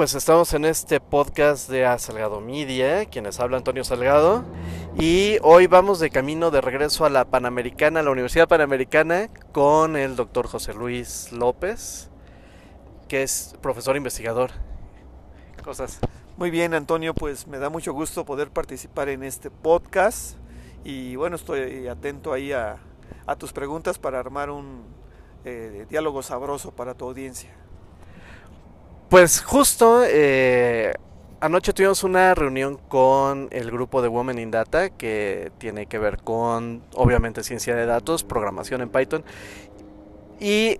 pues 0.00 0.14
estamos 0.14 0.54
en 0.54 0.64
este 0.64 0.98
podcast 0.98 1.68
de 1.68 1.84
A 1.84 1.98
Salgado 1.98 2.40
Media, 2.40 3.04
quienes 3.04 3.38
habla 3.38 3.58
Antonio 3.58 3.84
Salgado, 3.84 4.46
y 4.98 5.36
hoy 5.42 5.66
vamos 5.66 6.00
de 6.00 6.08
camino 6.08 6.50
de 6.50 6.62
regreso 6.62 7.04
a 7.04 7.10
la 7.10 7.26
Panamericana, 7.26 8.00
a 8.00 8.02
la 8.02 8.10
Universidad 8.10 8.48
Panamericana, 8.48 9.28
con 9.52 9.96
el 9.96 10.16
doctor 10.16 10.46
José 10.46 10.72
Luis 10.72 11.30
López, 11.32 12.08
que 13.08 13.22
es 13.22 13.54
profesor 13.60 13.94
investigador. 13.94 14.52
Cosas. 15.62 15.98
Muy 16.38 16.50
bien, 16.50 16.72
Antonio, 16.72 17.12
pues 17.12 17.46
me 17.46 17.58
da 17.58 17.68
mucho 17.68 17.92
gusto 17.92 18.24
poder 18.24 18.50
participar 18.50 19.10
en 19.10 19.22
este 19.22 19.50
podcast 19.50 20.38
y 20.82 21.14
bueno, 21.16 21.36
estoy 21.36 21.88
atento 21.88 22.32
ahí 22.32 22.52
a, 22.52 22.78
tus 23.36 23.52
preguntas 23.52 23.98
para 23.98 24.18
armar 24.18 24.48
un 24.48 24.82
eh, 25.44 25.84
diálogo 25.90 26.22
sabroso 26.22 26.70
para 26.70 26.94
tu 26.94 27.04
audiencia. 27.04 27.50
Pues 29.10 29.42
justo 29.42 30.04
eh, 30.06 30.92
anoche 31.40 31.72
tuvimos 31.72 32.04
una 32.04 32.32
reunión 32.32 32.76
con 32.76 33.48
el 33.50 33.68
grupo 33.72 34.02
de 34.02 34.08
Women 34.08 34.38
in 34.38 34.52
Data 34.52 34.88
que 34.88 35.50
tiene 35.58 35.86
que 35.86 35.98
ver 35.98 36.18
con, 36.18 36.84
obviamente, 36.94 37.42
ciencia 37.42 37.74
de 37.74 37.86
datos, 37.86 38.22
programación 38.22 38.82
en 38.82 38.88
Python 38.88 39.24
y 40.38 40.78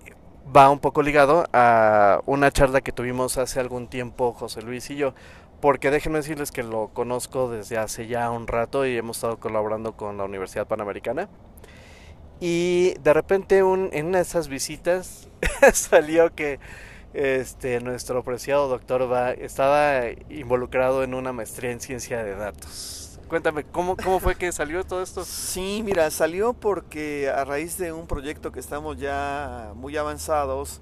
va 0.55 0.69
un 0.69 0.79
poco 0.79 1.01
ligado 1.01 1.43
a 1.51 2.21
una 2.25 2.51
charla 2.51 2.79
que 2.79 2.93
tuvimos 2.93 3.37
hace 3.37 3.59
algún 3.59 3.89
tiempo 3.89 4.31
José 4.31 4.61
Luis 4.61 4.89
y 4.91 4.95
yo, 4.95 5.13
porque 5.59 5.91
déjenme 5.91 6.19
decirles 6.19 6.53
que 6.53 6.63
lo 6.63 6.87
conozco 6.93 7.51
desde 7.51 7.77
hace 7.77 8.07
ya 8.07 8.31
un 8.31 8.47
rato 8.47 8.85
y 8.85 8.95
hemos 8.95 9.17
estado 9.17 9.41
colaborando 9.41 9.97
con 9.97 10.17
la 10.17 10.23
Universidad 10.23 10.67
Panamericana. 10.67 11.27
Y 12.39 12.93
de 13.03 13.13
repente 13.13 13.57
en 13.57 13.65
una 14.05 14.19
de 14.19 14.23
esas 14.23 14.47
visitas 14.47 15.27
salió 15.73 16.33
que 16.33 16.61
este, 17.13 17.79
nuestro 17.81 18.19
apreciado 18.19 18.67
doctor 18.67 19.11
va, 19.11 19.31
estaba 19.31 20.03
involucrado 20.29 21.03
en 21.03 21.13
una 21.13 21.33
maestría 21.33 21.71
en 21.71 21.79
ciencia 21.79 22.23
de 22.23 22.35
datos. 22.35 23.19
Cuéntame, 23.27 23.63
¿cómo, 23.63 23.95
¿cómo 23.95 24.19
fue 24.19 24.35
que 24.35 24.51
salió 24.51 24.83
todo 24.83 25.01
esto? 25.01 25.23
Sí, 25.51 25.81
mira, 25.83 26.09
salió 26.11 26.53
porque 26.53 27.29
a 27.29 27.45
raíz 27.45 27.77
de 27.77 27.93
un 27.93 28.07
proyecto 28.07 28.51
que 28.51 28.59
estamos 28.59 28.97
ya 28.97 29.71
muy 29.75 29.97
avanzados, 29.97 30.81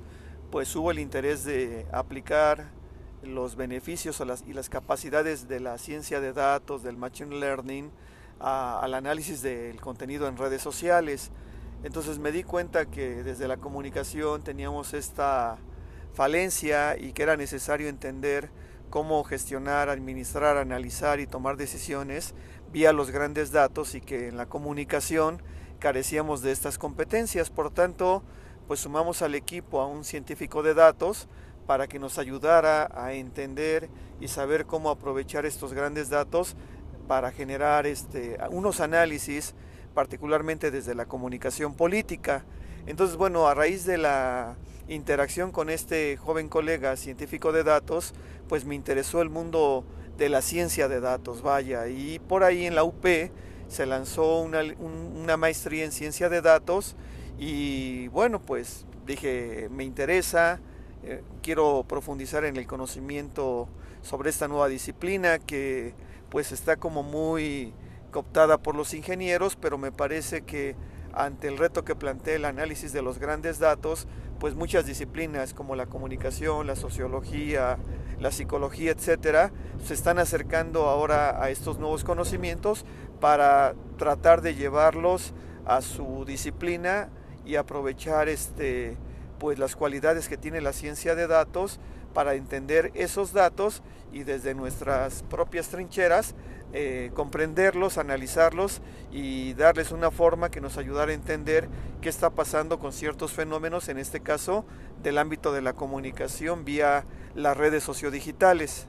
pues 0.52 0.76
hubo 0.76 0.92
el 0.92 1.00
interés 1.00 1.44
de 1.44 1.86
aplicar 1.92 2.72
los 3.24 3.56
beneficios 3.56 4.22
y 4.48 4.54
las 4.54 4.70
capacidades 4.70 5.48
de 5.48 5.60
la 5.60 5.78
ciencia 5.78 6.20
de 6.22 6.34
datos, 6.34 6.84
del 6.84 6.98
machine 6.98 7.40
learning, 7.40 7.92
al 8.40 8.94
análisis 8.94 9.42
del 9.42 9.80
contenido 9.82 10.28
en 10.28 10.38
redes 10.38 10.62
sociales. 10.62 11.32
Entonces 11.84 12.20
me 12.20 12.32
di 12.32 12.44
cuenta 12.44 12.86
que 12.86 13.24
desde 13.24 13.48
la 13.48 13.58
comunicación 13.58 14.42
teníamos 14.42 14.94
esta 14.94 15.58
falencia 16.14 16.98
y 16.98 17.14
que 17.14 17.24
era 17.24 17.38
necesario 17.38 17.90
entender 17.90 18.50
cómo 18.90 19.24
gestionar, 19.24 19.90
administrar, 19.90 20.58
analizar 20.58 21.20
y 21.20 21.28
tomar 21.28 21.58
decisiones 21.58 22.34
vía 22.72 22.94
los 22.94 23.12
grandes 23.12 23.52
datos 23.52 23.96
y 23.96 24.02
que 24.02 24.28
en 24.28 24.38
la 24.38 24.46
comunicación 24.46 25.42
carecíamos 25.80 26.42
de 26.42 26.52
estas 26.52 26.78
competencias. 26.78 27.50
Por 27.50 27.72
tanto, 27.72 28.24
pues 28.68 28.82
sumamos 28.82 29.22
al 29.22 29.36
equipo 29.36 29.82
a 29.82 29.88
un 29.88 30.04
científico 30.04 30.62
de 30.62 30.74
datos 30.74 31.28
para 31.66 31.88
que 31.88 32.00
nos 32.00 32.18
ayudara 32.18 32.90
a 32.94 33.14
entender 33.14 33.90
y 34.20 34.28
saber 34.28 34.66
cómo 34.66 34.90
aprovechar 34.90 35.46
estos 35.46 35.74
grandes 35.74 36.10
datos 36.10 36.56
para 37.08 37.32
generar 37.32 37.88
este, 37.88 38.38
unos 38.52 38.82
análisis, 38.82 39.56
particularmente 39.94 40.72
desde 40.72 40.94
la 40.94 41.06
comunicación 41.06 41.74
política. 41.74 42.46
Entonces, 42.86 43.18
bueno, 43.18 43.48
a 43.48 43.54
raíz 43.54 43.86
de 43.86 43.98
la 43.98 44.56
interacción 44.90 45.52
con 45.52 45.70
este 45.70 46.18
joven 46.18 46.50
colega 46.50 46.96
científico 46.98 47.52
de 47.52 47.64
datos, 47.64 48.14
pues 48.48 48.66
me 48.66 48.76
interesó 48.76 49.22
el 49.22 49.30
mundo 49.30 49.86
de 50.18 50.30
la 50.30 50.42
ciencia 50.42 50.88
de 50.88 51.00
datos, 51.00 51.42
vaya, 51.42 51.88
y 51.88 52.20
por 52.20 52.44
ahí 52.44 52.66
en 52.66 52.76
la 52.76 52.84
UP 52.84 53.06
se 53.68 53.86
lanzó 53.86 54.42
una, 54.42 55.38
maestría 55.38 55.86
en 55.86 55.92
ciencia 55.92 56.28
de 56.28 56.42
datos 56.42 56.96
y 57.38 58.08
bueno, 58.10 58.42
pues 58.42 58.86
dije, 59.06 59.70
me 59.72 59.84
interesa, 59.84 60.60
eh, 61.04 61.24
quiero 61.42 61.86
profundizar 61.88 62.44
en 62.46 62.58
el 62.58 62.68
conocimiento 62.68 63.70
sobre 64.02 64.32
esta 64.32 64.48
nueva 64.48 64.68
disciplina 64.68 65.40
que 65.40 65.94
pues 66.30 66.52
está 66.52 66.78
como 66.78 67.04
muy 67.04 67.74
cooptada 68.12 68.58
por 68.58 68.76
los 68.76 68.94
ingenieros, 68.94 69.56
pero 69.56 69.78
me 69.78 69.92
parece 69.92 70.42
que 70.42 70.76
ante 71.14 71.48
el 71.48 71.58
reto 71.58 71.84
que 71.86 71.96
plantea 71.96 72.36
el 72.36 72.46
análisis 72.46 72.92
de 72.94 73.02
los 73.02 73.20
grandes 73.20 73.60
datos, 73.60 74.08
pues 74.40 74.56
muchas 74.56 74.86
disciplinas 74.86 75.54
como 75.54 75.76
la 75.76 75.86
comunicación, 75.86 76.66
la 76.66 76.76
sociología, 76.76 77.78
la 78.20 78.32
psicología, 78.32 78.92
etcétera, 78.92 79.52
se 79.84 79.94
están 79.94 80.18
acercando 80.18 80.88
ahora 80.88 81.44
a 81.44 81.50
estos 81.50 81.78
nuevos 81.78 82.04
conocimientos 82.04 82.86
para 83.20 83.76
tratar 83.98 84.42
de 84.42 84.56
llevarlos 84.56 85.34
a 85.66 85.82
su 85.82 86.24
disciplina 86.26 87.10
y 87.46 87.56
aprovechar 87.56 88.30
este 88.30 88.98
pues 89.40 89.58
las 89.58 89.76
cualidades 89.76 90.28
que 90.28 90.36
tiene 90.38 90.60
la 90.60 90.74
ciencia 90.74 91.16
de 91.16 91.26
datos 91.26 91.80
para 92.14 92.34
entender 92.34 92.92
esos 92.94 93.32
datos 93.32 93.82
y 94.12 94.24
desde 94.24 94.54
nuestras 94.54 95.24
propias 95.24 95.70
trincheras 95.70 96.36
eh, 96.72 97.10
comprenderlos, 97.16 97.98
analizarlos 97.98 98.82
y 99.12 99.54
darles 99.56 99.92
una 99.92 100.12
forma 100.12 100.52
que 100.52 100.62
nos 100.62 100.78
ayudara 100.78 101.12
a 101.12 101.16
entender 101.16 101.68
qué 102.02 102.10
está 102.10 102.30
pasando 102.30 102.78
con 102.78 102.94
ciertos 102.94 103.32
fenómenos, 103.32 103.90
en 103.90 103.98
este 103.98 104.20
caso 104.22 104.66
del 105.02 105.18
ámbito 105.18 105.52
de 105.52 105.62
la 105.62 105.74
comunicación 105.74 106.66
vía 106.66 107.06
las 107.36 107.58
redes 107.58 107.84
sociodigitales. 107.84 108.88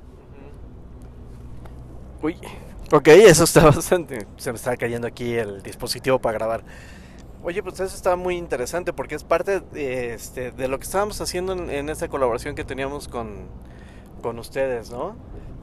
Uy, 2.22 2.36
ok, 2.92 3.08
eso 3.08 3.44
está 3.44 3.64
bastante. 3.64 4.26
Se 4.36 4.52
me 4.52 4.56
está 4.56 4.76
cayendo 4.76 5.06
aquí 5.06 5.34
el 5.34 5.62
dispositivo 5.62 6.18
para 6.18 6.38
grabar. 6.38 6.64
Oye, 7.42 7.62
pues 7.62 7.80
eso 7.80 7.96
está 7.96 8.16
muy 8.16 8.36
interesante 8.36 8.92
porque 8.92 9.14
es 9.14 9.24
parte 9.24 9.60
de, 9.60 10.12
este, 10.12 10.52
de 10.52 10.68
lo 10.68 10.78
que 10.78 10.84
estábamos 10.84 11.18
haciendo 11.22 11.54
en, 11.54 11.88
esta 11.88 12.08
colaboración 12.08 12.54
que 12.54 12.64
teníamos 12.64 13.08
con, 13.08 13.48
con 14.20 14.38
ustedes, 14.38 14.90
¿no? 14.90 15.16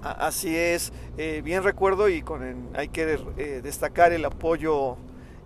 Así 0.03 0.56
es, 0.56 0.94
eh, 1.18 1.41
bien 1.44 1.63
recuerdo 1.63 2.08
y 2.08 2.24
hay 2.75 2.90
que 2.90 3.19
eh, 3.38 3.62
destacar 3.63 4.13
el 4.13 4.25
apoyo 4.25 4.96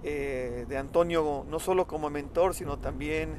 eh, 0.04 0.66
de 0.68 0.78
Antonio 0.78 1.46
no 1.50 1.60
solo 1.60 1.88
como 1.88 2.10
mentor, 2.10 2.54
sino 2.54 2.78
también 2.78 3.30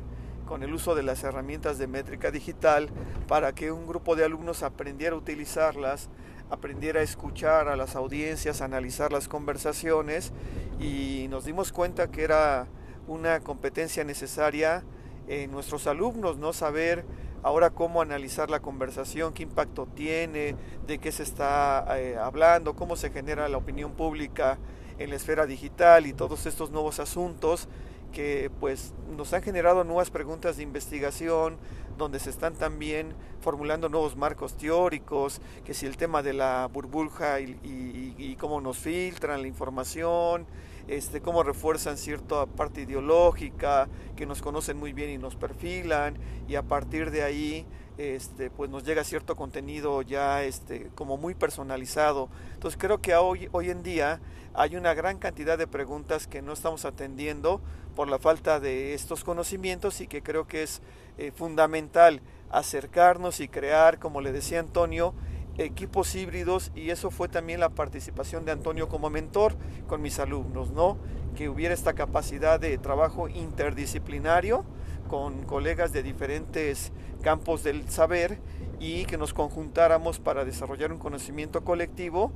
con 0.46 0.62
el 0.62 0.72
uso 0.72 0.94
de 0.94 1.02
las 1.02 1.22
herramientas 1.22 1.76
de 1.76 1.86
métrica 1.86 2.30
digital 2.30 2.88
para 3.28 3.54
que 3.54 3.70
un 3.70 3.86
grupo 3.86 4.16
de 4.16 4.24
alumnos 4.24 4.62
aprendiera 4.62 5.14
a 5.14 5.18
utilizarlas, 5.18 6.08
aprendiera 6.50 7.00
a 7.00 7.02
escuchar 7.02 7.68
a 7.68 7.76
las 7.76 7.94
audiencias, 7.94 8.62
analizar 8.62 9.12
las 9.12 9.28
conversaciones 9.28 10.32
y 10.80 11.26
nos 11.28 11.44
dimos 11.44 11.72
cuenta 11.72 12.10
que 12.10 12.24
era 12.24 12.68
una 13.06 13.40
competencia 13.40 14.02
necesaria 14.02 14.82
en 15.28 15.50
nuestros 15.50 15.86
alumnos, 15.86 16.38
no 16.38 16.54
saber 16.54 17.04
ahora 17.42 17.70
cómo 17.70 18.00
analizar 18.00 18.50
la 18.50 18.60
conversación, 18.60 19.32
qué 19.32 19.42
impacto 19.42 19.86
tiene, 19.86 20.54
de 20.86 20.98
qué 20.98 21.12
se 21.12 21.22
está 21.22 21.86
eh, 21.98 22.16
hablando, 22.16 22.74
cómo 22.74 22.96
se 22.96 23.10
genera 23.10 23.48
la 23.48 23.58
opinión 23.58 23.92
pública 23.92 24.58
en 24.98 25.10
la 25.10 25.16
esfera 25.16 25.46
digital 25.46 26.06
y 26.06 26.12
todos 26.12 26.46
estos 26.46 26.70
nuevos 26.70 27.00
asuntos 27.00 27.68
que 28.12 28.50
pues 28.60 28.92
nos 29.16 29.32
han 29.32 29.42
generado 29.42 29.84
nuevas 29.84 30.10
preguntas 30.10 30.58
de 30.58 30.62
investigación, 30.62 31.56
donde 31.96 32.18
se 32.18 32.30
están 32.30 32.54
también 32.54 33.14
formulando 33.40 33.88
nuevos 33.88 34.16
marcos 34.16 34.54
teóricos, 34.56 35.40
que 35.64 35.72
si 35.72 35.86
el 35.86 35.96
tema 35.96 36.22
de 36.22 36.34
la 36.34 36.68
burbuja 36.70 37.40
y 37.40 38.36
cómo 38.38 38.60
nos 38.60 38.76
filtran 38.78 39.40
la 39.40 39.48
información, 39.48 40.46
este, 40.88 41.20
cómo 41.20 41.42
refuerzan 41.42 41.96
cierta 41.96 42.46
parte 42.46 42.82
ideológica, 42.82 43.88
que 44.16 44.26
nos 44.26 44.42
conocen 44.42 44.76
muy 44.76 44.92
bien 44.92 45.10
y 45.10 45.18
nos 45.18 45.36
perfilan, 45.36 46.16
y 46.48 46.54
a 46.56 46.62
partir 46.62 47.10
de 47.10 47.22
ahí 47.22 47.66
este, 47.98 48.50
pues 48.50 48.70
nos 48.70 48.84
llega 48.84 49.04
cierto 49.04 49.36
contenido 49.36 50.02
ya 50.02 50.42
este, 50.44 50.90
como 50.94 51.16
muy 51.16 51.34
personalizado. 51.34 52.28
Entonces 52.54 52.78
creo 52.80 53.00
que 53.00 53.14
hoy, 53.14 53.48
hoy 53.52 53.70
en 53.70 53.82
día 53.82 54.20
hay 54.54 54.76
una 54.76 54.94
gran 54.94 55.18
cantidad 55.18 55.58
de 55.58 55.66
preguntas 55.66 56.26
que 56.26 56.42
no 56.42 56.52
estamos 56.52 56.84
atendiendo 56.84 57.60
por 57.94 58.08
la 58.08 58.18
falta 58.18 58.60
de 58.60 58.94
estos 58.94 59.24
conocimientos 59.24 60.00
y 60.00 60.06
que 60.06 60.22
creo 60.22 60.46
que 60.46 60.62
es 60.62 60.80
eh, 61.18 61.32
fundamental 61.34 62.22
acercarnos 62.50 63.40
y 63.40 63.48
crear, 63.48 63.98
como 63.98 64.20
le 64.20 64.32
decía 64.32 64.60
Antonio, 64.60 65.14
equipos 65.58 66.14
híbridos 66.14 66.72
y 66.74 66.90
eso 66.90 67.10
fue 67.10 67.28
también 67.28 67.60
la 67.60 67.70
participación 67.70 68.44
de 68.44 68.52
Antonio 68.52 68.88
como 68.88 69.10
mentor 69.10 69.54
con 69.86 70.00
mis 70.02 70.18
alumnos, 70.18 70.70
¿no? 70.70 70.98
Que 71.36 71.48
hubiera 71.48 71.74
esta 71.74 71.92
capacidad 71.92 72.58
de 72.58 72.78
trabajo 72.78 73.28
interdisciplinario 73.28 74.64
con 75.08 75.42
colegas 75.44 75.92
de 75.92 76.02
diferentes 76.02 76.92
campos 77.22 77.62
del 77.62 77.88
saber 77.88 78.38
y 78.80 79.04
que 79.04 79.18
nos 79.18 79.34
conjuntáramos 79.34 80.18
para 80.18 80.44
desarrollar 80.44 80.92
un 80.92 80.98
conocimiento 80.98 81.62
colectivo 81.64 82.32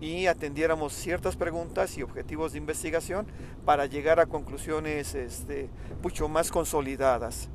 y 0.00 0.26
atendiéramos 0.26 0.94
ciertas 0.94 1.36
preguntas 1.36 1.98
y 1.98 2.02
objetivos 2.02 2.52
de 2.52 2.58
investigación 2.58 3.26
para 3.64 3.86
llegar 3.86 4.18
a 4.18 4.26
conclusiones 4.26 5.14
este, 5.14 5.68
mucho 6.02 6.28
más 6.28 6.50
consolidadas. 6.50 7.50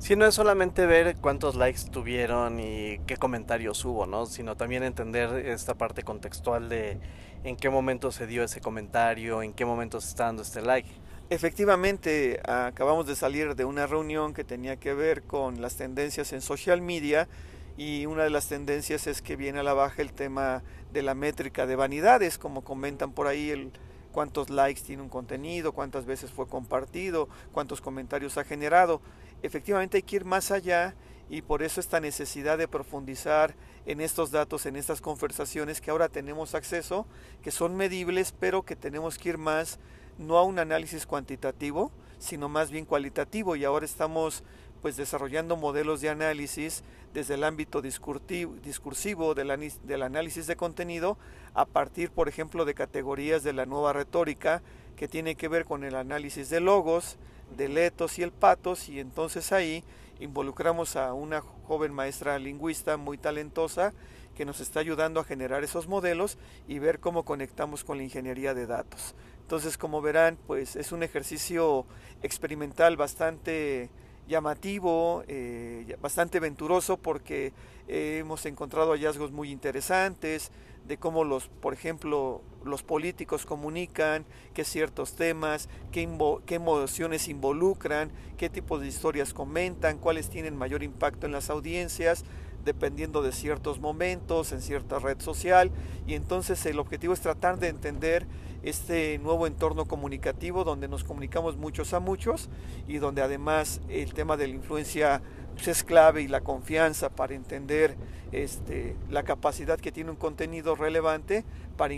Sí, 0.00 0.16
no 0.16 0.24
es 0.24 0.34
solamente 0.34 0.86
ver 0.86 1.16
cuántos 1.20 1.56
likes 1.56 1.82
tuvieron 1.90 2.58
y 2.58 2.98
qué 3.06 3.18
comentarios 3.18 3.84
hubo, 3.84 4.06
¿no? 4.06 4.24
Sino 4.24 4.56
también 4.56 4.82
entender 4.82 5.46
esta 5.46 5.74
parte 5.74 6.02
contextual 6.02 6.70
de 6.70 6.98
en 7.44 7.54
qué 7.54 7.68
momento 7.68 8.10
se 8.10 8.26
dio 8.26 8.42
ese 8.42 8.62
comentario, 8.62 9.42
en 9.42 9.52
qué 9.52 9.66
momento 9.66 10.00
se 10.00 10.08
está 10.08 10.24
dando 10.24 10.40
este 10.40 10.62
like. 10.62 10.88
Efectivamente, 11.28 12.40
acabamos 12.44 13.06
de 13.06 13.14
salir 13.14 13.54
de 13.54 13.66
una 13.66 13.86
reunión 13.86 14.32
que 14.32 14.42
tenía 14.42 14.76
que 14.76 14.94
ver 14.94 15.22
con 15.22 15.60
las 15.60 15.76
tendencias 15.76 16.32
en 16.32 16.40
social 16.40 16.80
media 16.80 17.28
y 17.76 18.06
una 18.06 18.24
de 18.24 18.30
las 18.30 18.48
tendencias 18.48 19.06
es 19.06 19.20
que 19.20 19.36
viene 19.36 19.58
a 19.58 19.62
la 19.62 19.74
baja 19.74 20.00
el 20.00 20.14
tema 20.14 20.62
de 20.94 21.02
la 21.02 21.14
métrica 21.14 21.66
de 21.66 21.76
vanidades, 21.76 22.38
como 22.38 22.64
comentan 22.64 23.12
por 23.12 23.26
ahí 23.26 23.50
el 23.50 23.70
cuántos 24.12 24.50
likes 24.50 24.82
tiene 24.82 25.02
un 25.02 25.08
contenido, 25.08 25.72
cuántas 25.72 26.04
veces 26.04 26.30
fue 26.30 26.48
compartido, 26.48 27.28
cuántos 27.52 27.80
comentarios 27.80 28.38
ha 28.38 28.44
generado. 28.44 29.00
Efectivamente 29.42 29.98
hay 29.98 30.02
que 30.02 30.16
ir 30.16 30.24
más 30.24 30.50
allá 30.50 30.94
y 31.28 31.42
por 31.42 31.62
eso 31.62 31.80
esta 31.80 32.00
necesidad 32.00 32.58
de 32.58 32.68
profundizar 32.68 33.54
en 33.86 34.00
estos 34.00 34.30
datos, 34.30 34.66
en 34.66 34.76
estas 34.76 35.00
conversaciones 35.00 35.80
que 35.80 35.90
ahora 35.90 36.08
tenemos 36.08 36.54
acceso, 36.54 37.06
que 37.42 37.50
son 37.50 37.76
medibles, 37.76 38.34
pero 38.38 38.62
que 38.62 38.76
tenemos 38.76 39.16
que 39.16 39.30
ir 39.30 39.38
más 39.38 39.78
no 40.18 40.36
a 40.36 40.42
un 40.42 40.58
análisis 40.58 41.06
cuantitativo, 41.06 41.90
sino 42.18 42.48
más 42.48 42.70
bien 42.70 42.84
cualitativo. 42.84 43.56
Y 43.56 43.64
ahora 43.64 43.86
estamos 43.86 44.42
pues 44.82 44.96
desarrollando 44.96 45.56
modelos 45.56 46.00
de 46.00 46.10
análisis 46.10 46.82
desde 47.12 47.34
el 47.34 47.44
ámbito 47.44 47.82
discursivo 47.82 49.34
del, 49.34 49.72
del 49.84 50.02
análisis 50.02 50.46
de 50.46 50.56
contenido 50.56 51.18
a 51.54 51.64
partir, 51.64 52.10
por 52.10 52.28
ejemplo, 52.28 52.64
de 52.64 52.74
categorías 52.74 53.42
de 53.42 53.52
la 53.52 53.66
nueva 53.66 53.92
retórica 53.92 54.62
que 54.96 55.08
tiene 55.08 55.34
que 55.34 55.48
ver 55.48 55.64
con 55.64 55.84
el 55.84 55.94
análisis 55.94 56.50
de 56.50 56.60
logos, 56.60 57.18
de 57.56 57.68
letos 57.68 58.18
y 58.18 58.22
el 58.22 58.32
patos 58.32 58.88
y 58.88 59.00
entonces 59.00 59.52
ahí 59.52 59.84
involucramos 60.20 60.96
a 60.96 61.12
una 61.14 61.40
joven 61.40 61.92
maestra 61.92 62.38
lingüista 62.38 62.96
muy 62.96 63.18
talentosa 63.18 63.92
que 64.36 64.44
nos 64.44 64.60
está 64.60 64.80
ayudando 64.80 65.20
a 65.20 65.24
generar 65.24 65.64
esos 65.64 65.86
modelos 65.86 66.38
y 66.68 66.78
ver 66.78 67.00
cómo 67.00 67.24
conectamos 67.24 67.84
con 67.84 67.98
la 67.98 68.04
ingeniería 68.04 68.54
de 68.54 68.66
datos. 68.66 69.14
Entonces, 69.42 69.76
como 69.76 70.00
verán, 70.00 70.38
pues 70.46 70.76
es 70.76 70.92
un 70.92 71.02
ejercicio 71.02 71.84
experimental 72.22 72.96
bastante 72.96 73.90
llamativo, 74.30 75.24
eh, 75.28 75.96
bastante 76.00 76.40
venturoso 76.40 76.96
porque 76.96 77.52
hemos 77.88 78.46
encontrado 78.46 78.92
hallazgos 78.92 79.32
muy 79.32 79.50
interesantes 79.50 80.52
de 80.86 80.96
cómo 80.96 81.24
los, 81.24 81.48
por 81.48 81.72
ejemplo, 81.72 82.42
los 82.64 82.82
políticos 82.82 83.46
comunican, 83.46 84.24
qué 84.54 84.64
ciertos 84.64 85.14
temas, 85.14 85.68
qué, 85.92 86.08
qué 86.46 86.54
emociones 86.56 87.28
involucran, 87.28 88.10
qué 88.36 88.48
tipos 88.48 88.80
de 88.80 88.88
historias 88.88 89.34
comentan, 89.34 89.98
cuáles 89.98 90.30
tienen 90.30 90.56
mayor 90.56 90.82
impacto 90.82 91.26
en 91.26 91.32
las 91.32 91.50
audiencias, 91.50 92.24
dependiendo 92.64 93.22
de 93.22 93.32
ciertos 93.32 93.80
momentos 93.80 94.52
en 94.52 94.60
cierta 94.62 94.98
red 94.98 95.20
social. 95.20 95.70
Y 96.06 96.14
entonces 96.14 96.64
el 96.66 96.78
objetivo 96.78 97.14
es 97.14 97.20
tratar 97.20 97.58
de 97.58 97.68
entender 97.68 98.26
este 98.62 99.18
nuevo 99.18 99.46
entorno 99.46 99.86
comunicativo 99.86 100.64
donde 100.64 100.88
nos 100.88 101.04
comunicamos 101.04 101.56
muchos 101.56 101.94
a 101.94 102.00
muchos 102.00 102.48
y 102.86 102.98
donde 102.98 103.22
además 103.22 103.80
el 103.88 104.12
tema 104.12 104.36
de 104.36 104.48
la 104.48 104.54
influencia 104.54 105.22
pues, 105.54 105.68
es 105.68 105.84
clave 105.84 106.22
y 106.22 106.28
la 106.28 106.42
confianza 106.42 107.10
para 107.10 107.34
entender 107.34 107.96
este, 108.32 108.96
la 109.08 109.22
capacidad 109.22 109.78
que 109.78 109.92
tiene 109.92 110.10
un 110.10 110.16
contenido 110.16 110.74
relevante 110.74 111.44
para, 111.76 111.94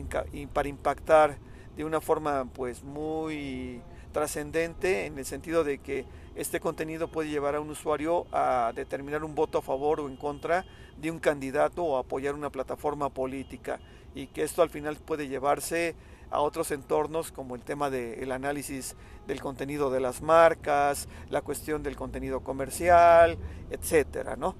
para 0.52 0.68
impactar 0.68 1.38
de 1.76 1.84
una 1.84 2.00
forma 2.00 2.46
pues 2.52 2.84
muy 2.84 3.80
trascendente 4.12 5.06
en 5.06 5.18
el 5.18 5.24
sentido 5.24 5.64
de 5.64 5.78
que 5.78 6.04
este 6.34 6.60
contenido 6.60 7.08
puede 7.08 7.30
llevar 7.30 7.56
a 7.56 7.60
un 7.60 7.70
usuario 7.70 8.26
a 8.30 8.72
determinar 8.74 9.24
un 9.24 9.34
voto 9.34 9.58
a 9.58 9.62
favor 9.62 10.00
o 10.00 10.08
en 10.08 10.16
contra 10.16 10.64
de 10.96 11.10
un 11.10 11.18
candidato 11.18 11.82
o 11.82 11.98
apoyar 11.98 12.34
una 12.34 12.50
plataforma 12.50 13.08
política 13.08 13.80
y 14.14 14.26
que 14.28 14.42
esto 14.42 14.62
al 14.62 14.70
final 14.70 14.96
puede 14.96 15.28
llevarse 15.28 15.94
a 16.32 16.40
otros 16.40 16.70
entornos 16.70 17.30
como 17.30 17.54
el 17.54 17.62
tema 17.62 17.90
del 17.90 18.32
análisis 18.32 18.96
del 19.26 19.40
contenido 19.40 19.90
de 19.90 20.00
las 20.00 20.22
marcas, 20.22 21.08
la 21.28 21.42
cuestión 21.42 21.82
del 21.82 21.94
contenido 21.94 22.40
comercial, 22.40 23.38
etcétera, 23.70 24.34
¿no? 24.36 24.56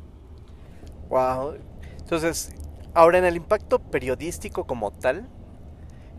Wow. 1.09 1.57
Entonces, 1.99 2.53
ahora 2.95 3.19
en 3.19 3.25
el 3.25 3.37
impacto 3.37 3.79
periodístico 3.79 4.67
como 4.67 4.93
tal, 4.93 5.29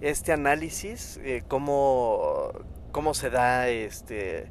este 0.01 0.33
análisis, 0.33 1.19
eh, 1.23 1.43
cómo, 1.47 2.51
cómo 2.91 3.13
se 3.13 3.29
da, 3.29 3.69
este, 3.69 4.49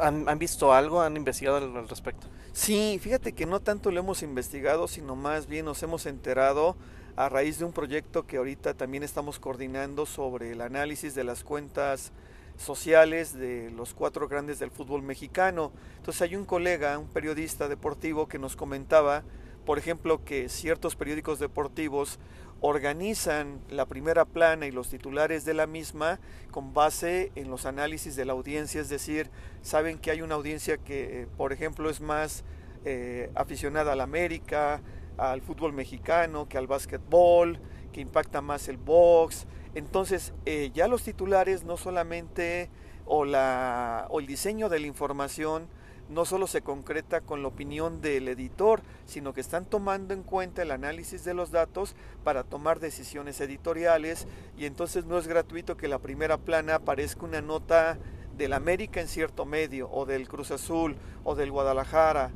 han, 0.00 0.28
han, 0.28 0.38
visto 0.38 0.72
algo, 0.72 1.02
han 1.02 1.16
investigado 1.16 1.58
al 1.58 1.88
respecto. 1.88 2.28
Sí, 2.52 2.98
fíjate 3.00 3.34
que 3.34 3.46
no 3.46 3.60
tanto 3.60 3.90
lo 3.90 4.00
hemos 4.00 4.22
investigado, 4.22 4.88
sino 4.88 5.16
más 5.16 5.46
bien 5.46 5.66
nos 5.66 5.82
hemos 5.82 6.06
enterado 6.06 6.76
a 7.16 7.28
raíz 7.28 7.58
de 7.58 7.64
un 7.64 7.72
proyecto 7.72 8.26
que 8.26 8.38
ahorita 8.38 8.74
también 8.74 9.02
estamos 9.02 9.38
coordinando 9.38 10.06
sobre 10.06 10.52
el 10.52 10.60
análisis 10.60 11.14
de 11.14 11.24
las 11.24 11.44
cuentas 11.44 12.12
sociales 12.56 13.34
de 13.34 13.70
los 13.70 13.92
cuatro 13.94 14.28
grandes 14.28 14.58
del 14.58 14.70
fútbol 14.70 15.02
mexicano. 15.02 15.72
Entonces 15.98 16.22
hay 16.22 16.36
un 16.36 16.44
colega, 16.44 16.98
un 16.98 17.08
periodista 17.08 17.68
deportivo 17.68 18.28
que 18.28 18.38
nos 18.38 18.56
comentaba, 18.56 19.24
por 19.66 19.78
ejemplo, 19.78 20.24
que 20.24 20.48
ciertos 20.48 20.96
periódicos 20.96 21.38
deportivos 21.38 22.18
organizan 22.60 23.60
la 23.68 23.86
primera 23.86 24.24
plana 24.24 24.66
y 24.66 24.70
los 24.70 24.88
titulares 24.88 25.44
de 25.44 25.52
la 25.52 25.66
misma 25.66 26.20
con 26.50 26.72
base 26.72 27.32
en 27.34 27.50
los 27.50 27.66
análisis 27.66 28.14
de 28.14 28.24
la 28.24 28.34
audiencia, 28.34 28.80
es 28.80 28.88
decir, 28.88 29.30
saben 29.62 29.98
que 29.98 30.12
hay 30.12 30.22
una 30.22 30.36
audiencia 30.36 30.78
que, 30.78 31.26
por 31.36 31.52
ejemplo, 31.52 31.90
es 31.90 32.00
más 32.00 32.44
eh, 32.84 33.30
aficionada 33.34 33.92
a 33.92 33.96
la 33.96 34.04
América, 34.04 34.80
al 35.18 35.42
fútbol 35.42 35.72
mexicano, 35.72 36.48
que 36.48 36.58
al 36.58 36.66
básquetbol, 36.66 37.58
que 37.92 38.00
impacta 38.00 38.40
más 38.40 38.68
el 38.68 38.76
box. 38.76 39.46
Entonces, 39.74 40.32
eh, 40.46 40.70
ya 40.74 40.88
los 40.88 41.02
titulares 41.02 41.64
no 41.64 41.76
solamente, 41.76 42.70
o, 43.06 43.24
la, 43.24 44.06
o 44.10 44.20
el 44.20 44.26
diseño 44.26 44.68
de 44.68 44.80
la 44.80 44.86
información, 44.86 45.68
no 46.08 46.24
solo 46.24 46.46
se 46.46 46.62
concreta 46.62 47.20
con 47.20 47.42
la 47.42 47.48
opinión 47.48 48.00
del 48.00 48.28
editor, 48.28 48.82
sino 49.06 49.32
que 49.32 49.40
están 49.40 49.64
tomando 49.64 50.14
en 50.14 50.22
cuenta 50.22 50.62
el 50.62 50.70
análisis 50.70 51.24
de 51.24 51.34
los 51.34 51.50
datos 51.50 51.94
para 52.22 52.44
tomar 52.44 52.80
decisiones 52.80 53.40
editoriales 53.40 54.26
y 54.56 54.66
entonces 54.66 55.06
no 55.06 55.18
es 55.18 55.26
gratuito 55.26 55.76
que 55.76 55.88
la 55.88 55.98
primera 55.98 56.36
plana 56.36 56.76
aparezca 56.76 57.24
una 57.24 57.40
nota 57.40 57.98
del 58.36 58.52
América 58.52 59.00
en 59.00 59.08
cierto 59.08 59.44
medio 59.44 59.90
o 59.90 60.04
del 60.04 60.28
Cruz 60.28 60.50
Azul 60.50 60.96
o 61.24 61.34
del 61.34 61.50
Guadalajara 61.50 62.30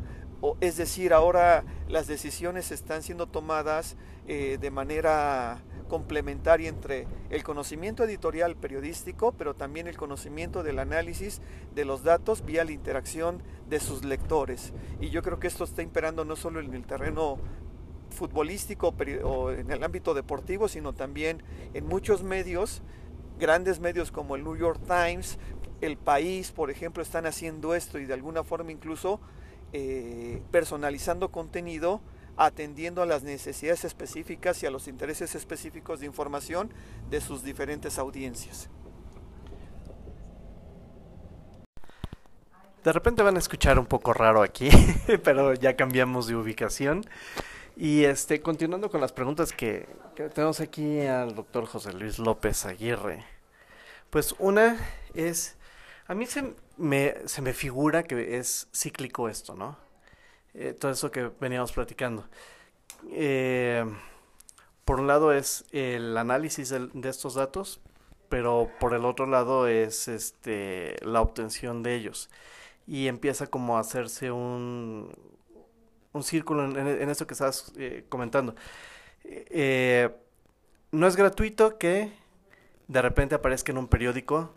es 0.61 0.76
decir, 0.76 1.12
ahora 1.12 1.65
las 1.88 2.07
decisiones 2.07 2.71
están 2.71 3.03
siendo 3.03 3.26
tomadas 3.26 3.97
eh, 4.26 4.59
de 4.61 4.71
manera 4.71 5.62
complementaria 5.88 6.69
entre 6.69 7.07
el 7.31 7.45
conocimiento 7.45 8.05
editorial 8.05 8.57
periodístico, 8.57 9.33
pero 9.33 9.55
también 9.55 9.87
el 9.87 9.97
conocimiento 9.97 10.62
del 10.62 10.79
análisis 10.79 11.41
de 11.75 11.85
los 11.85 12.03
datos 12.03 12.45
vía 12.45 12.65
la 12.65 12.73
interacción 12.73 13.43
de 13.69 13.81
sus 13.81 14.05
lectores. 14.05 14.73
Y 15.00 15.11
yo 15.11 15.23
creo 15.23 15.38
que 15.38 15.47
esto 15.47 15.65
está 15.65 15.83
imperando 15.83 16.25
no 16.25 16.37
solo 16.37 16.61
en 16.61 16.75
el 16.75 16.87
terreno 16.87 17.38
futbolístico 18.11 18.95
o 19.25 19.50
en 19.50 19.71
el 19.71 19.83
ámbito 19.83 20.15
deportivo, 20.15 20.69
sino 20.69 20.93
también 20.93 21.43
en 21.75 21.87
muchos 21.87 22.23
medios, 22.23 22.83
grandes 23.38 23.81
medios 23.81 24.11
como 24.11 24.37
el 24.37 24.45
New 24.45 24.57
York 24.57 24.81
Times, 24.87 25.38
el 25.81 25.97
país, 25.97 26.53
por 26.53 26.71
ejemplo, 26.71 27.03
están 27.03 27.26
haciendo 27.26 27.75
esto 27.75 27.99
y 27.99 28.07
de 28.07 28.15
alguna 28.15 28.45
forma 28.45 28.73
incluso 28.73 29.21
eh, 29.73 30.43
personalizando 30.51 31.31
contenido 31.31 32.01
atendiendo 32.37 33.03
a 33.03 33.07
las 33.07 33.23
necesidades 33.23 33.85
específicas 33.85 34.63
y 34.63 34.67
a 34.67 34.71
los 34.71 34.89
intereses 34.89 35.35
específicos 35.35 36.01
de 36.01 36.07
información 36.07 36.71
de 37.11 37.21
sus 37.21 37.43
diferentes 37.43 37.99
audiencias. 37.99 38.69
De 42.85 42.93
repente 42.93 43.23
van 43.23 43.37
a 43.37 43.41
escuchar 43.41 43.79
un 43.79 43.87
poco 43.87 44.13
raro 44.13 44.43
aquí, 44.43 44.69
pero 45.25 45.55
ya 45.55 45.75
cambiamos 45.75 46.29
de 46.29 46.37
ubicación. 46.37 47.05
Y 47.77 48.05
este, 48.05 48.41
continuando 48.41 48.91
con 48.91 49.01
las 49.01 49.13
preguntas 49.13 49.53
que, 49.53 49.89
que 50.15 50.29
tenemos 50.29 50.61
aquí 50.61 51.01
al 51.01 51.35
doctor 51.35 51.67
José 51.67 51.93
Luis 51.93 52.19
López 52.19 52.65
Aguirre. 52.65 53.25
Pues 54.09 54.35
una 54.39 54.79
es, 55.15 55.57
a 56.07 56.15
mí 56.15 56.27
se, 56.27 56.55
me, 56.76 57.14
se 57.26 57.42
me 57.42 57.52
figura 57.52 58.04
que 58.04 58.38
es 58.38 58.68
cíclico 58.75 59.28
esto, 59.28 59.54
¿no? 59.54 59.76
Eh, 60.54 60.75
todo 60.78 60.90
eso 60.90 61.11
que 61.11 61.30
veníamos 61.40 61.73
platicando. 61.73 62.26
Eh, 63.11 63.85
por 64.85 65.00
un 65.00 65.06
lado 65.06 65.33
es 65.33 65.64
el 65.73 66.16
análisis 66.16 66.71
de, 66.71 67.09
estos 67.09 67.35
datos, 67.35 67.80
pero 68.28 68.71
por 68.80 68.95
el 68.95 69.04
otro 69.04 69.26
lado 69.26 69.66
es 69.66 70.09
este 70.09 70.97
la 71.02 71.21
obtención 71.21 71.83
de 71.83 71.95
ellos. 71.95 72.30
Y 72.87 73.09
empieza 73.09 73.49
como 73.49 73.76
a 73.76 73.80
hacerse 73.80 74.30
un, 74.30 75.12
un 76.12 76.23
círculo 76.23 76.64
en, 76.64 76.76
en 76.76 77.11
esto 77.11 77.26
que 77.26 77.35
estás 77.35 77.73
eh, 77.76 78.04
comentando. 78.09 78.54
no 80.92 81.06
es 81.06 81.16
gratuito 81.16 81.78
que 81.78 82.12
de 82.88 83.02
repente 83.02 83.35
aparezca 83.35 83.73
en 83.73 83.78
un 83.78 83.88
periódico 83.88 84.50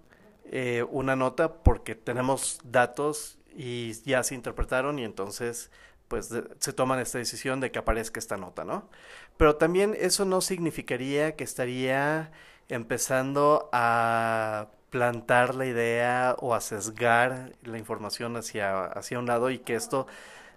eh, 0.52 0.84
una 0.90 1.16
nota 1.16 1.62
porque 1.62 1.96
tenemos 1.96 2.60
datos 2.64 3.38
y 3.56 3.94
ya 4.04 4.24
se 4.24 4.36
interpretaron 4.36 5.00
y 5.00 5.04
entonces 5.04 5.72
pues 6.08 6.34
se 6.60 6.74
toman 6.74 7.00
esta 7.00 7.20
decisión 7.20 7.60
de 7.60 7.72
que 7.72 7.78
aparezca 7.78 8.20
esta 8.20 8.36
nota, 8.36 8.66
¿no? 8.66 8.90
Pero 9.38 9.58
también 9.58 9.96
eso 9.98 10.26
no 10.26 10.42
significaría 10.42 11.36
que 11.36 11.44
estaría 11.44 12.32
empezando 12.68 13.70
a 13.72 14.70
plantar 14.90 15.54
la 15.54 15.68
idea 15.68 16.36
o 16.40 16.56
a 16.56 16.62
sesgar 16.62 17.54
la 17.62 17.78
información 17.78 18.36
hacia, 18.38 18.86
hacia 18.86 19.20
un 19.20 19.28
lado 19.28 19.52
y 19.52 19.60
que 19.60 19.76
esto 19.76 20.08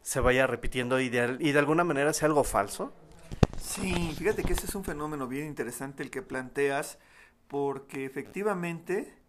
se 0.01 0.21
vaya 0.21 0.47
repitiendo 0.47 1.01
y 1.01 1.11
de, 1.11 1.37
y 1.39 1.53
de 1.53 1.59
alguna 1.59 1.85
manera 1.85 2.15
sea 2.15 2.29
algo 2.29 2.45
falso. 2.45 2.95
Sí, 3.61 4.15
fíjate 4.17 4.43
que 4.43 4.55
ese 4.55 4.67
es 4.67 4.75
un 4.75 4.85
fenómeno 4.85 5.29
bien 5.29 5.47
interesante 5.47 6.03
el 6.03 6.11
que 6.11 6.23
planteas, 6.23 6.99
porque 7.47 8.07
efectivamente 8.07 9.22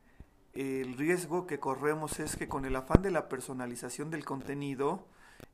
el 0.53 0.97
riesgo 0.97 1.47
que 1.47 1.59
corremos 1.59 2.19
es 2.19 2.35
que 2.35 2.47
con 2.47 2.65
el 2.65 2.75
afán 2.75 3.01
de 3.01 3.11
la 3.11 3.27
personalización 3.27 4.11
del 4.11 4.23
contenido, 4.23 5.05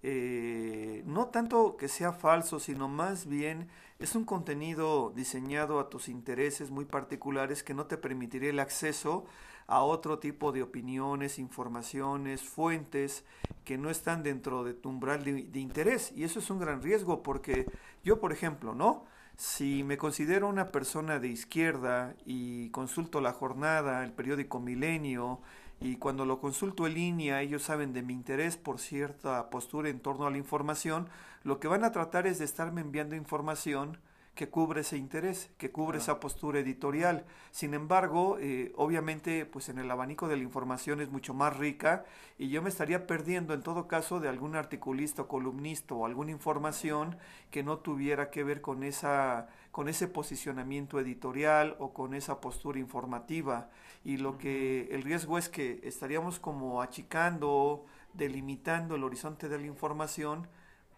eh, 0.03 1.03
no 1.06 1.27
tanto 1.27 1.77
que 1.77 1.88
sea 1.88 2.12
falso, 2.12 2.60
sino 2.60 2.88
más 2.88 3.25
bien 3.25 3.70
es 4.00 4.15
un 4.15 4.25
contenido 4.25 5.12
diseñado 5.15 5.79
a 5.79 5.89
tus 5.89 6.10
intereses 6.10 6.70
muy 6.72 6.86
particulares 6.86 7.63
que 7.63 7.74
no 7.74 7.86
te 7.86 7.98
permitiría 7.98 8.50
el 8.50 8.60
acceso 8.60 9.25
a 9.68 9.84
otro 9.84 10.20
tipo 10.20 10.51
de 10.51 10.63
opiniones, 10.63 11.38
informaciones, 11.38 12.44
fuentes 12.44 13.24
que 13.65 13.77
no 13.77 13.89
están 13.89 14.24
dentro 14.24 14.63
de 14.63 14.74
tu 14.74 14.89
umbral 14.89 15.24
de 15.24 15.60
interés. 15.60 16.12
Y 16.15 16.24
eso 16.24 16.39
es 16.39 16.50
un 16.50 16.60
gran 16.60 16.82
riesgo 16.82 17.22
porque 17.22 17.68
yo, 18.03 18.20
por 18.20 18.32
ejemplo, 18.34 18.74
¿no? 18.74 19.06
Si 19.39 19.86
me 19.86 19.98
considero 19.98 20.50
una 20.50 20.69
persona 20.69 21.17
de 21.17 21.29
izquierda 21.29 22.13
y 22.25 22.72
consulto 22.72 23.22
la 23.22 23.31
jornada, 23.31 24.03
el 24.03 24.12
periódico 24.12 24.60
Milenio, 24.60 25.39
y 25.79 25.96
cuando 25.96 26.25
lo 26.25 26.41
consulto 26.41 26.86
en 26.86 26.96
línea, 26.96 27.41
ellos 27.41 27.63
saben 27.63 27.93
de 27.93 28.01
mi 28.01 28.12
interés 28.12 28.58
por 28.58 28.79
cierta 28.79 29.50
postura 29.50 29.88
en 29.88 30.01
torno 30.01 30.27
a 30.27 30.29
la 30.29 30.38
información, 30.38 31.08
lo 31.43 31.62
que 31.62 31.69
van 31.69 31.86
a 31.86 31.93
tratar 31.93 32.27
es 32.27 32.38
de 32.39 32.43
estarme 32.43 32.81
enviando 32.81 33.15
información 33.15 33.98
que 34.39 34.48
cubre 34.48 34.79
ese 34.79 34.96
interés, 34.96 35.51
que 35.58 35.69
cubre 35.69 35.98
esa 35.98 36.22
postura 36.22 36.60
editorial. 36.60 37.25
Sin 37.51 37.74
embargo, 37.74 38.38
eh, 38.39 38.72
obviamente, 38.77 39.46
pues 39.46 39.67
en 39.67 39.79
el 39.79 39.91
abanico 39.91 40.29
de 40.29 40.38
la 40.38 40.43
información 40.43 41.01
es 41.01 41.10
mucho 41.10 41.34
más 41.34 41.58
rica 41.58 42.05
y 42.38 42.48
yo 42.48 42.62
me 42.62 42.69
estaría 42.69 43.05
perdiendo 43.05 43.53
en 43.53 43.63
todo 43.63 43.89
caso 43.89 44.22
de 44.22 44.29
algún 44.29 44.55
articulista 44.55 45.24
o 45.24 45.27
columnista 45.27 45.93
o 45.93 46.05
alguna 46.05 46.31
información 46.31 47.17
que 47.51 47.63
no 47.63 47.79
tuviera 47.79 48.29
que 48.31 48.46
ver 48.46 48.62
con 48.62 48.84
esa 48.84 49.50
con 49.72 49.89
ese 49.89 50.08
posicionamiento 50.08 51.01
editorial 51.01 51.75
o 51.77 51.91
con 51.91 52.13
esa 52.13 52.39
postura 52.39 52.79
informativa. 52.79 53.69
Y 54.05 54.15
lo 54.15 54.38
que 54.38 54.88
el 54.91 55.03
riesgo 55.03 55.38
es 55.38 55.50
que 55.50 55.81
estaríamos 55.84 56.39
como 56.39 56.81
achicando, 56.81 57.86
delimitando 58.13 58.96
el 58.96 59.03
horizonte 59.03 59.50
de 59.50 59.60
la 59.60 59.65
información 59.65 60.48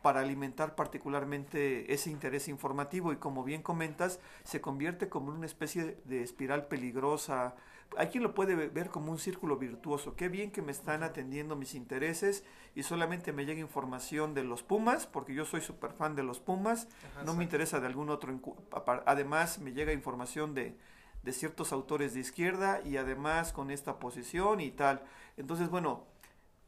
para 0.01 0.22
alimentar 0.22 0.75
particularmente 0.75 1.93
ese 1.93 2.10
interés 2.10 2.48
informativo 2.48 3.13
y 3.13 3.17
como 3.17 3.43
bien 3.43 3.62
comentas, 3.62 4.20
se 4.43 4.62
convierte 4.62 5.10
como 5.10 5.31
en 5.31 5.38
una 5.38 5.46
especie 5.46 5.98
de 6.05 6.24
espiral 6.24 6.67
peligrosa. 6.67 7.55
Hay 7.98 8.08
quien 8.08 8.24
lo 8.24 8.34
puede 8.34 8.55
ver 8.55 8.89
como 8.89 9.12
un 9.12 9.20
círculo 9.20 9.58
virtuoso. 9.58 10.15
Qué 10.15 10.29
bien 10.29 10.51
que 10.51 10.62
me 10.62 10.72
están 10.72 11.03
atendiendo 11.03 11.55
mis 11.55 11.75
intereses 11.75 12.46
y 12.74 12.84
solamente 12.84 13.34
me 13.34 13.46
llega 13.46 13.60
información 13.60 14.34
de 14.34 14.43
los 14.43 14.63
Pumas, 14.63 15.05
porque 15.05 15.34
yo 15.34 15.46
soy 15.46 15.62
súper 15.62 15.91
fan 15.91 16.15
de 16.15 16.24
los 16.24 16.39
Pumas, 16.39 16.88
no 17.25 17.34
me 17.34 17.43
interesa 17.43 17.79
de 17.79 17.88
algún 17.88 18.10
otro. 18.10 18.34
Además, 19.05 19.60
me 19.60 19.74
llega 19.74 19.91
información 19.91 20.55
de, 20.55 20.77
de 21.24 21.34
ciertos 21.34 21.74
autores 21.74 22.13
de 22.13 22.22
izquierda 22.22 22.81
y 22.86 22.98
además 22.98 23.51
con 23.51 23.72
esta 23.72 24.00
posición 24.00 24.62
y 24.62 24.72
tal. 24.72 25.03
Entonces, 25.36 25.70
bueno, 25.70 26.05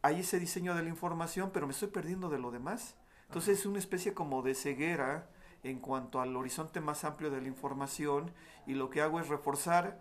hay 0.01 0.19
ese 0.19 0.39
diseño 0.39 0.75
de 0.75 0.83
la 0.83 0.89
información, 0.89 1.51
pero 1.53 1.65
me 1.65 1.71
estoy 1.71 1.87
perdiendo 1.87 2.29
de 2.29 2.37
lo 2.37 2.51
demás. 2.51 2.95
Entonces 3.33 3.61
es 3.61 3.65
una 3.65 3.79
especie 3.79 4.13
como 4.13 4.43
de 4.43 4.53
ceguera 4.53 5.27
en 5.63 5.79
cuanto 5.79 6.21
al 6.21 6.35
horizonte 6.35 6.81
más 6.81 7.03
amplio 7.03 7.31
de 7.31 7.41
la 7.41 7.47
información 7.47 8.31
y 8.67 8.75
lo 8.75 8.91
que 8.91 9.01
hago 9.01 9.19
es 9.19 9.27
reforzar 9.27 9.99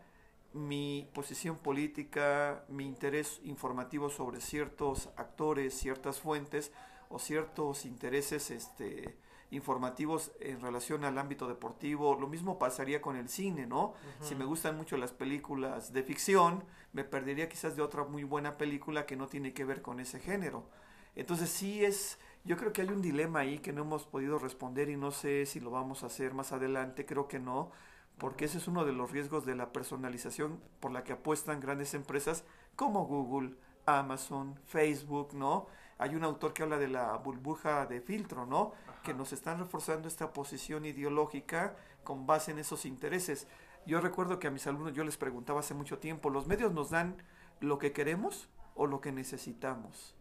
mi 0.52 1.08
posición 1.14 1.56
política, 1.56 2.62
mi 2.68 2.84
interés 2.84 3.40
informativo 3.44 4.10
sobre 4.10 4.42
ciertos 4.42 5.08
actores, 5.16 5.72
ciertas 5.72 6.20
fuentes 6.20 6.72
o 7.08 7.18
ciertos 7.18 7.86
intereses 7.86 8.50
este, 8.50 9.16
informativos 9.50 10.32
en 10.38 10.60
relación 10.60 11.02
al 11.06 11.16
ámbito 11.16 11.48
deportivo. 11.48 12.14
Lo 12.20 12.28
mismo 12.28 12.58
pasaría 12.58 13.00
con 13.00 13.16
el 13.16 13.30
cine, 13.30 13.66
¿no? 13.66 13.94
Si 14.20 14.34
me 14.34 14.44
gustan 14.44 14.76
mucho 14.76 14.98
las 14.98 15.12
películas 15.12 15.94
de 15.94 16.02
ficción, 16.02 16.64
me 16.92 17.04
perdería 17.04 17.48
quizás 17.48 17.76
de 17.76 17.82
otra 17.82 18.04
muy 18.04 18.24
buena 18.24 18.58
película 18.58 19.06
que 19.06 19.16
no 19.16 19.26
tiene 19.26 19.54
que 19.54 19.64
ver 19.64 19.80
con 19.80 20.00
ese 20.00 20.20
género. 20.20 20.68
Entonces 21.14 21.50
sí 21.50 21.84
es 21.84 22.18
yo 22.44 22.56
creo 22.56 22.72
que 22.72 22.82
hay 22.82 22.88
un 22.88 23.02
dilema 23.02 23.40
ahí 23.40 23.58
que 23.58 23.72
no 23.72 23.82
hemos 23.82 24.06
podido 24.06 24.38
responder 24.38 24.88
y 24.88 24.96
no 24.96 25.10
sé 25.12 25.46
si 25.46 25.60
lo 25.60 25.70
vamos 25.70 26.02
a 26.02 26.06
hacer 26.06 26.34
más 26.34 26.52
adelante, 26.52 27.06
creo 27.06 27.28
que 27.28 27.38
no, 27.38 27.70
porque 28.18 28.46
ese 28.46 28.58
es 28.58 28.68
uno 28.68 28.84
de 28.84 28.92
los 28.92 29.10
riesgos 29.12 29.46
de 29.46 29.54
la 29.54 29.72
personalización 29.72 30.60
por 30.80 30.90
la 30.90 31.04
que 31.04 31.12
apuestan 31.12 31.60
grandes 31.60 31.94
empresas 31.94 32.44
como 32.74 33.06
Google, 33.06 33.56
Amazon, 33.86 34.58
Facebook, 34.66 35.34
¿no? 35.34 35.66
Hay 35.98 36.16
un 36.16 36.24
autor 36.24 36.52
que 36.52 36.64
habla 36.64 36.78
de 36.78 36.88
la 36.88 37.16
burbuja 37.16 37.86
de 37.86 38.00
filtro, 38.00 38.44
¿no? 38.44 38.72
Que 39.04 39.14
nos 39.14 39.32
están 39.32 39.58
reforzando 39.58 40.08
esta 40.08 40.32
posición 40.32 40.84
ideológica 40.84 41.76
con 42.02 42.26
base 42.26 42.50
en 42.50 42.58
esos 42.58 42.86
intereses. 42.86 43.46
Yo 43.86 44.00
recuerdo 44.00 44.38
que 44.38 44.48
a 44.48 44.50
mis 44.50 44.66
alumnos 44.66 44.94
yo 44.94 45.04
les 45.04 45.16
preguntaba 45.16 45.60
hace 45.60 45.74
mucho 45.74 45.98
tiempo, 45.98 46.30
¿los 46.30 46.46
medios 46.46 46.72
nos 46.72 46.90
dan 46.90 47.16
lo 47.60 47.78
que 47.78 47.92
queremos 47.92 48.48
o 48.74 48.86
lo 48.86 49.00
que 49.00 49.12
necesitamos? 49.12 50.16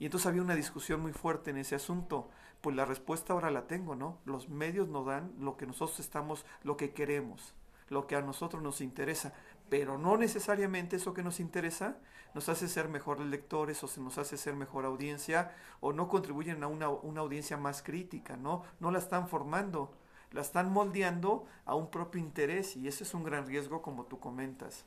Y 0.00 0.06
entonces 0.06 0.26
había 0.26 0.42
una 0.42 0.56
discusión 0.56 1.00
muy 1.00 1.12
fuerte 1.12 1.50
en 1.50 1.58
ese 1.58 1.76
asunto. 1.76 2.28
Pues 2.62 2.74
la 2.74 2.86
respuesta 2.86 3.32
ahora 3.34 3.50
la 3.50 3.66
tengo, 3.66 3.94
¿no? 3.94 4.18
Los 4.24 4.48
medios 4.48 4.88
nos 4.88 5.06
dan 5.06 5.32
lo 5.38 5.56
que 5.56 5.66
nosotros 5.66 6.00
estamos, 6.00 6.44
lo 6.64 6.76
que 6.76 6.92
queremos, 6.92 7.54
lo 7.90 8.06
que 8.06 8.16
a 8.16 8.22
nosotros 8.22 8.62
nos 8.62 8.80
interesa, 8.80 9.34
pero 9.68 9.98
no 9.98 10.16
necesariamente 10.16 10.96
eso 10.96 11.14
que 11.14 11.22
nos 11.22 11.38
interesa 11.38 11.98
nos 12.34 12.48
hace 12.48 12.68
ser 12.68 12.88
mejores 12.88 13.26
lectores 13.26 13.82
o 13.82 13.88
se 13.88 14.00
nos 14.00 14.16
hace 14.16 14.36
ser 14.36 14.54
mejor 14.54 14.84
audiencia 14.84 15.52
o 15.80 15.92
no 15.92 16.08
contribuyen 16.08 16.62
a 16.62 16.68
una, 16.68 16.88
una 16.88 17.20
audiencia 17.20 17.56
más 17.56 17.82
crítica, 17.82 18.36
¿no? 18.36 18.62
No 18.78 18.90
la 18.90 18.98
están 18.98 19.28
formando, 19.28 19.92
la 20.32 20.40
están 20.40 20.72
moldeando 20.72 21.46
a 21.66 21.74
un 21.74 21.90
propio 21.90 22.20
interés 22.20 22.76
y 22.76 22.88
ese 22.88 23.04
es 23.04 23.14
un 23.14 23.24
gran 23.24 23.46
riesgo 23.46 23.82
como 23.82 24.04
tú 24.04 24.18
comentas. 24.20 24.84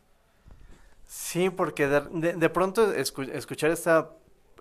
Sí, 1.05 1.49
porque 1.49 1.87
de, 1.87 2.33
de, 2.33 2.49
pronto 2.49 2.93
escuchar 2.93 3.71
esta 3.71 4.11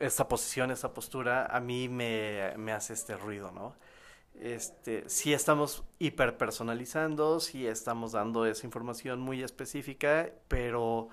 esta 0.01 0.29
posición, 0.29 0.71
esta 0.71 0.93
postura, 0.93 1.47
a 1.47 1.61
mí 1.61 1.89
me, 1.89 2.55
me 2.57 2.73
hace 2.73 2.93
este 2.93 3.17
ruido, 3.17 3.51
¿no? 3.53 3.75
Este, 4.41 5.09
si 5.09 5.33
estamos 5.33 5.85
hiperpersonalizando, 5.99 7.39
si 7.41 7.67
estamos 7.67 8.13
dando 8.13 8.47
esa 8.47 8.67
información 8.67 9.21
muy 9.21 9.43
específica, 9.43 10.31
pero 10.49 11.09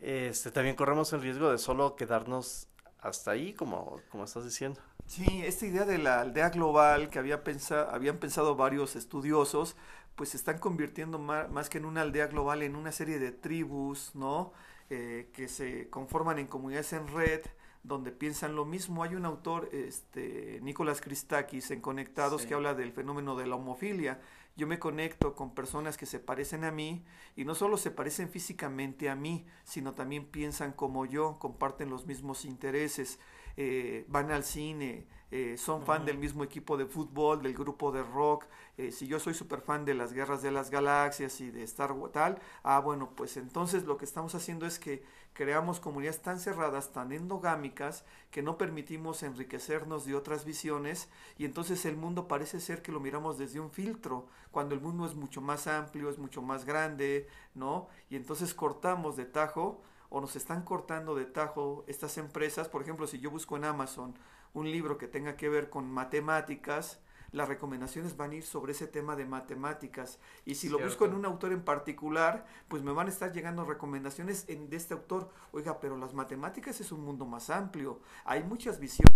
este, 0.00 0.50
también 0.50 0.76
corremos 0.76 1.12
el 1.12 1.22
riesgo 1.22 1.50
de 1.50 1.58
solo 1.58 1.96
quedarnos 1.96 2.68
hasta 3.00 3.30
ahí, 3.30 3.52
como, 3.52 4.00
como 4.10 4.24
estás 4.24 4.44
diciendo. 4.44 4.80
Sí, 5.06 5.42
esta 5.44 5.66
idea 5.66 5.84
de 5.84 5.98
la 5.98 6.20
aldea 6.20 6.50
global 6.50 7.10
que 7.10 7.18
había 7.18 7.44
pensado, 7.44 7.90
habían 7.90 8.18
pensado 8.18 8.56
varios 8.56 8.96
estudiosos, 8.96 9.76
pues 10.14 10.30
se 10.30 10.36
están 10.36 10.58
convirtiendo 10.58 11.18
más, 11.18 11.50
más, 11.50 11.68
que 11.68 11.78
en 11.78 11.84
una 11.84 12.02
aldea 12.02 12.26
global, 12.26 12.62
en 12.62 12.76
una 12.76 12.92
serie 12.92 13.18
de 13.18 13.32
tribus, 13.32 14.14
¿no? 14.14 14.52
Eh, 14.90 15.30
que 15.32 15.48
se 15.48 15.88
conforman 15.90 16.38
en 16.38 16.46
comunidades 16.46 16.92
en 16.92 17.08
red, 17.08 17.40
donde 17.84 18.10
piensan 18.10 18.56
lo 18.56 18.64
mismo. 18.64 19.04
Hay 19.04 19.14
un 19.14 19.26
autor, 19.26 19.68
este, 19.72 20.58
Nicolás 20.62 21.00
Christakis, 21.00 21.70
en 21.70 21.80
Conectados, 21.80 22.46
que 22.46 22.54
habla 22.54 22.74
del 22.74 22.92
fenómeno 22.92 23.36
de 23.36 23.46
la 23.46 23.56
homofilia. 23.56 24.20
Yo 24.56 24.66
me 24.66 24.78
conecto 24.78 25.34
con 25.34 25.54
personas 25.54 25.96
que 25.96 26.06
se 26.06 26.18
parecen 26.18 26.64
a 26.64 26.70
mí 26.70 27.04
y 27.36 27.44
no 27.44 27.54
solo 27.54 27.76
se 27.76 27.90
parecen 27.90 28.28
físicamente 28.30 29.10
a 29.10 29.16
mí, 29.16 29.46
sino 29.64 29.94
también 29.94 30.26
piensan 30.26 30.72
como 30.72 31.06
yo, 31.06 31.38
comparten 31.38 31.90
los 31.90 32.06
mismos 32.06 32.44
intereses, 32.44 33.18
eh, 33.56 34.06
van 34.08 34.30
al 34.30 34.44
cine, 34.44 35.06
eh, 35.32 35.56
son 35.58 35.84
fan 35.84 36.04
del 36.04 36.18
mismo 36.18 36.44
equipo 36.44 36.76
de 36.76 36.86
fútbol, 36.86 37.42
del 37.42 37.54
grupo 37.54 37.90
de 37.90 38.04
rock, 38.04 38.46
eh, 38.76 38.92
si 38.92 39.08
yo 39.08 39.18
soy 39.18 39.34
súper 39.34 39.60
fan 39.60 39.84
de 39.84 39.94
las 39.94 40.12
guerras 40.12 40.42
de 40.42 40.52
las 40.52 40.70
galaxias 40.70 41.40
y 41.40 41.50
de 41.50 41.64
Star 41.64 41.90
Wars 41.90 42.12
tal, 42.12 42.38
ah 42.62 42.78
bueno, 42.78 43.10
pues 43.16 43.36
entonces 43.36 43.84
lo 43.84 43.96
que 43.96 44.04
estamos 44.04 44.36
haciendo 44.36 44.64
es 44.66 44.78
que 44.78 45.02
creamos 45.34 45.80
comunidades 45.80 46.22
tan 46.22 46.38
cerradas, 46.38 46.92
tan 46.92 47.12
endogámicas, 47.12 48.04
que 48.30 48.42
no 48.42 48.56
permitimos 48.56 49.22
enriquecernos 49.22 50.06
de 50.06 50.14
otras 50.14 50.44
visiones 50.44 51.08
y 51.36 51.44
entonces 51.44 51.84
el 51.84 51.96
mundo 51.96 52.28
parece 52.28 52.60
ser 52.60 52.80
que 52.80 52.92
lo 52.92 53.00
miramos 53.00 53.36
desde 53.36 53.60
un 53.60 53.70
filtro, 53.70 54.26
cuando 54.50 54.74
el 54.74 54.80
mundo 54.80 55.04
es 55.04 55.14
mucho 55.14 55.40
más 55.40 55.66
amplio, 55.66 56.08
es 56.08 56.18
mucho 56.18 56.40
más 56.40 56.64
grande, 56.64 57.28
¿no? 57.54 57.88
Y 58.08 58.16
entonces 58.16 58.54
cortamos 58.54 59.16
de 59.16 59.26
tajo 59.26 59.82
o 60.08 60.20
nos 60.20 60.36
están 60.36 60.62
cortando 60.62 61.16
de 61.16 61.26
tajo 61.26 61.84
estas 61.88 62.16
empresas, 62.18 62.68
por 62.68 62.82
ejemplo, 62.82 63.06
si 63.06 63.18
yo 63.18 63.30
busco 63.30 63.56
en 63.56 63.64
Amazon 63.64 64.14
un 64.54 64.70
libro 64.70 64.96
que 64.98 65.08
tenga 65.08 65.36
que 65.36 65.48
ver 65.48 65.68
con 65.68 65.90
matemáticas, 65.90 67.00
las 67.34 67.48
recomendaciones 67.48 68.16
van 68.16 68.30
a 68.30 68.34
ir 68.36 68.44
sobre 68.44 68.72
ese 68.72 68.86
tema 68.86 69.16
de 69.16 69.26
matemáticas. 69.26 70.20
Y 70.44 70.54
si 70.54 70.68
lo 70.68 70.78
busco 70.78 71.04
en 71.04 71.14
un 71.14 71.26
autor 71.26 71.52
en 71.52 71.62
particular, 71.62 72.46
pues 72.68 72.82
me 72.82 72.92
van 72.92 73.08
a 73.08 73.10
estar 73.10 73.32
llegando 73.32 73.64
recomendaciones 73.64 74.44
en, 74.48 74.70
de 74.70 74.76
este 74.76 74.94
autor. 74.94 75.30
Oiga, 75.50 75.80
pero 75.80 75.96
las 75.96 76.14
matemáticas 76.14 76.80
es 76.80 76.92
un 76.92 77.04
mundo 77.04 77.26
más 77.26 77.50
amplio. 77.50 78.00
Hay 78.24 78.44
muchas 78.44 78.78
visiones. 78.78 79.12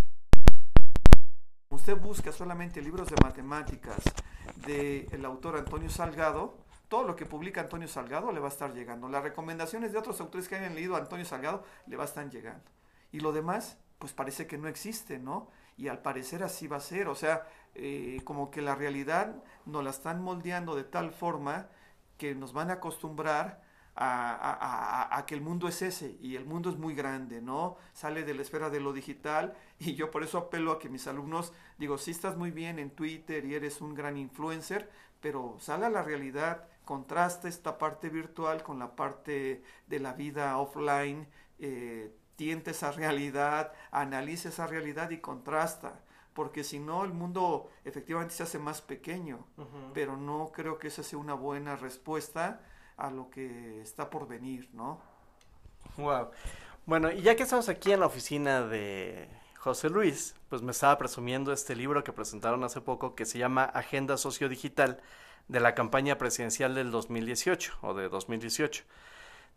Usted 1.70 1.96
busca 1.96 2.32
solamente 2.32 2.82
libros 2.82 3.08
de 3.08 3.16
matemáticas 3.22 4.02
del 4.66 5.24
autor 5.24 5.56
Antonio 5.56 5.88
Salgado, 5.88 6.58
todo 6.88 7.04
lo 7.04 7.14
que 7.14 7.24
publica 7.24 7.60
Antonio 7.60 7.86
Salgado 7.86 8.32
le 8.32 8.40
va 8.40 8.48
a 8.48 8.50
estar 8.50 8.74
llegando. 8.74 9.08
Las 9.08 9.22
recomendaciones 9.22 9.92
de 9.92 9.98
otros 9.98 10.20
autores 10.20 10.48
que 10.48 10.56
hayan 10.56 10.74
leído 10.74 10.96
a 10.96 10.98
Antonio 10.98 11.24
Salgado 11.24 11.62
le 11.86 11.96
va 11.96 12.02
a 12.02 12.06
estar 12.06 12.28
llegando. 12.28 12.68
Y 13.12 13.20
lo 13.20 13.32
demás, 13.32 13.78
pues 13.98 14.12
parece 14.12 14.48
que 14.48 14.58
no 14.58 14.66
existe, 14.66 15.18
¿no? 15.18 15.50
Y 15.76 15.86
al 15.86 16.02
parecer 16.02 16.42
así 16.42 16.66
va 16.66 16.78
a 16.78 16.80
ser. 16.80 17.08
O 17.08 17.14
sea, 17.14 17.46
eh, 17.74 18.20
como 18.24 18.50
que 18.50 18.62
la 18.62 18.74
realidad 18.74 19.42
nos 19.66 19.84
la 19.84 19.90
están 19.90 20.22
moldeando 20.22 20.74
de 20.74 20.84
tal 20.84 21.12
forma 21.12 21.68
que 22.16 22.34
nos 22.34 22.52
van 22.52 22.70
a 22.70 22.74
acostumbrar 22.74 23.62
a, 24.00 25.24
que 25.26 25.34
el 25.34 25.40
mundo 25.40 25.66
es 25.68 25.82
ese 25.82 26.16
y 26.20 26.36
el 26.36 26.44
mundo 26.44 26.70
es 26.70 26.76
muy 26.76 26.94
grande, 26.94 27.42
¿no? 27.42 27.76
Sale 27.92 28.22
de 28.22 28.34
la 28.34 28.42
esfera 28.42 28.70
de 28.70 28.80
lo 28.80 28.92
digital 28.92 29.54
y 29.78 29.94
yo 29.94 30.10
por 30.10 30.22
eso 30.22 30.38
apelo 30.38 30.72
a 30.72 30.78
que 30.78 30.88
mis 30.88 31.06
alumnos, 31.06 31.52
digo, 31.78 31.98
sí 31.98 32.12
estás 32.12 32.36
muy 32.36 32.50
bien 32.50 32.78
en 32.78 32.90
Twitter 32.90 33.44
y 33.44 33.54
eres 33.54 33.80
un 33.80 33.94
gran 33.94 34.16
influencer, 34.16 34.90
pero 35.20 35.56
sale 35.58 35.86
a 35.86 35.90
la 35.90 36.02
realidad, 36.02 36.68
contrasta 36.84 37.48
esta 37.48 37.76
parte 37.78 38.08
virtual 38.08 38.62
con 38.62 38.78
la 38.78 38.94
parte 38.94 39.62
de 39.88 39.98
la 40.00 40.12
vida 40.12 40.56
offline, 40.58 41.26
eh, 41.58 42.14
tiente 42.36 42.70
esa 42.70 42.92
realidad, 42.92 43.72
analiza 43.90 44.50
esa 44.50 44.68
realidad 44.68 45.10
y 45.10 45.18
contrasta 45.18 46.00
porque 46.38 46.62
si 46.62 46.78
no 46.78 47.04
el 47.04 47.12
mundo 47.12 47.68
efectivamente 47.84 48.32
se 48.32 48.44
hace 48.44 48.60
más 48.60 48.80
pequeño, 48.80 49.44
pero 49.92 50.16
no 50.16 50.52
creo 50.54 50.78
que 50.78 50.86
esa 50.86 51.02
sea 51.02 51.18
una 51.18 51.34
buena 51.34 51.74
respuesta 51.74 52.60
a 52.96 53.10
lo 53.10 53.28
que 53.28 53.82
está 53.82 54.08
por 54.08 54.28
venir, 54.28 54.70
¿no? 54.72 55.00
Wow. 55.96 56.30
Bueno, 56.86 57.10
y 57.10 57.22
ya 57.22 57.34
que 57.34 57.42
estamos 57.42 57.68
aquí 57.68 57.90
en 57.90 57.98
la 57.98 58.06
oficina 58.06 58.62
de 58.62 59.28
José 59.56 59.90
Luis, 59.90 60.36
pues 60.48 60.62
me 60.62 60.70
estaba 60.70 60.96
presumiendo 60.96 61.52
este 61.52 61.74
libro 61.74 62.04
que 62.04 62.12
presentaron 62.12 62.62
hace 62.62 62.80
poco 62.80 63.16
que 63.16 63.26
se 63.26 63.40
llama 63.40 63.64
Agenda 63.64 64.16
Sociodigital 64.16 65.00
de 65.48 65.58
la 65.58 65.74
campaña 65.74 66.18
presidencial 66.18 66.72
del 66.76 66.92
2018 66.92 67.78
o 67.82 67.94
de 67.94 68.08
2018. 68.08 68.84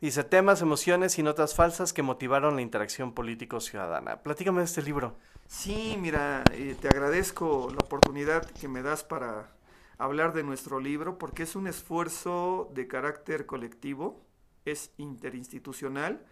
Dice 0.02 0.24
temas, 0.24 0.64
emociones 0.64 1.20
y 1.20 1.22
notas 1.22 1.54
falsas 1.54 1.94
que 1.94 2.02
motivaron 2.02 2.56
la 2.56 2.64
interacción 2.64 3.14
político-ciudadana. 3.14 4.24
Platícame 4.24 4.62
de 4.62 4.66
este 4.66 4.82
libro. 4.82 5.16
Sí, 5.51 5.98
mira, 6.00 6.46
eh, 6.53 6.77
te 6.79 6.88
agradezco 6.88 7.67
la 7.72 7.79
oportunidad 7.84 8.50
que 8.50 8.70
me 8.70 8.81
das 8.81 9.03
para 9.03 9.53
hablar 9.98 10.31
de 10.31 10.43
nuestro 10.43 10.79
libro 10.79 11.17
porque 11.17 11.43
es 11.43 11.58
un 11.58 11.67
esfuerzo 11.67 12.72
de 12.74 12.88
carácter 12.88 13.46
colectivo, 13.46 14.25
es 14.63 14.91
interinstitucional, 14.98 16.25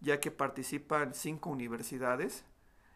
ya 0.00 0.20
que 0.20 0.30
participan 0.30 1.14
cinco 1.14 1.50
universidades, 1.50 2.44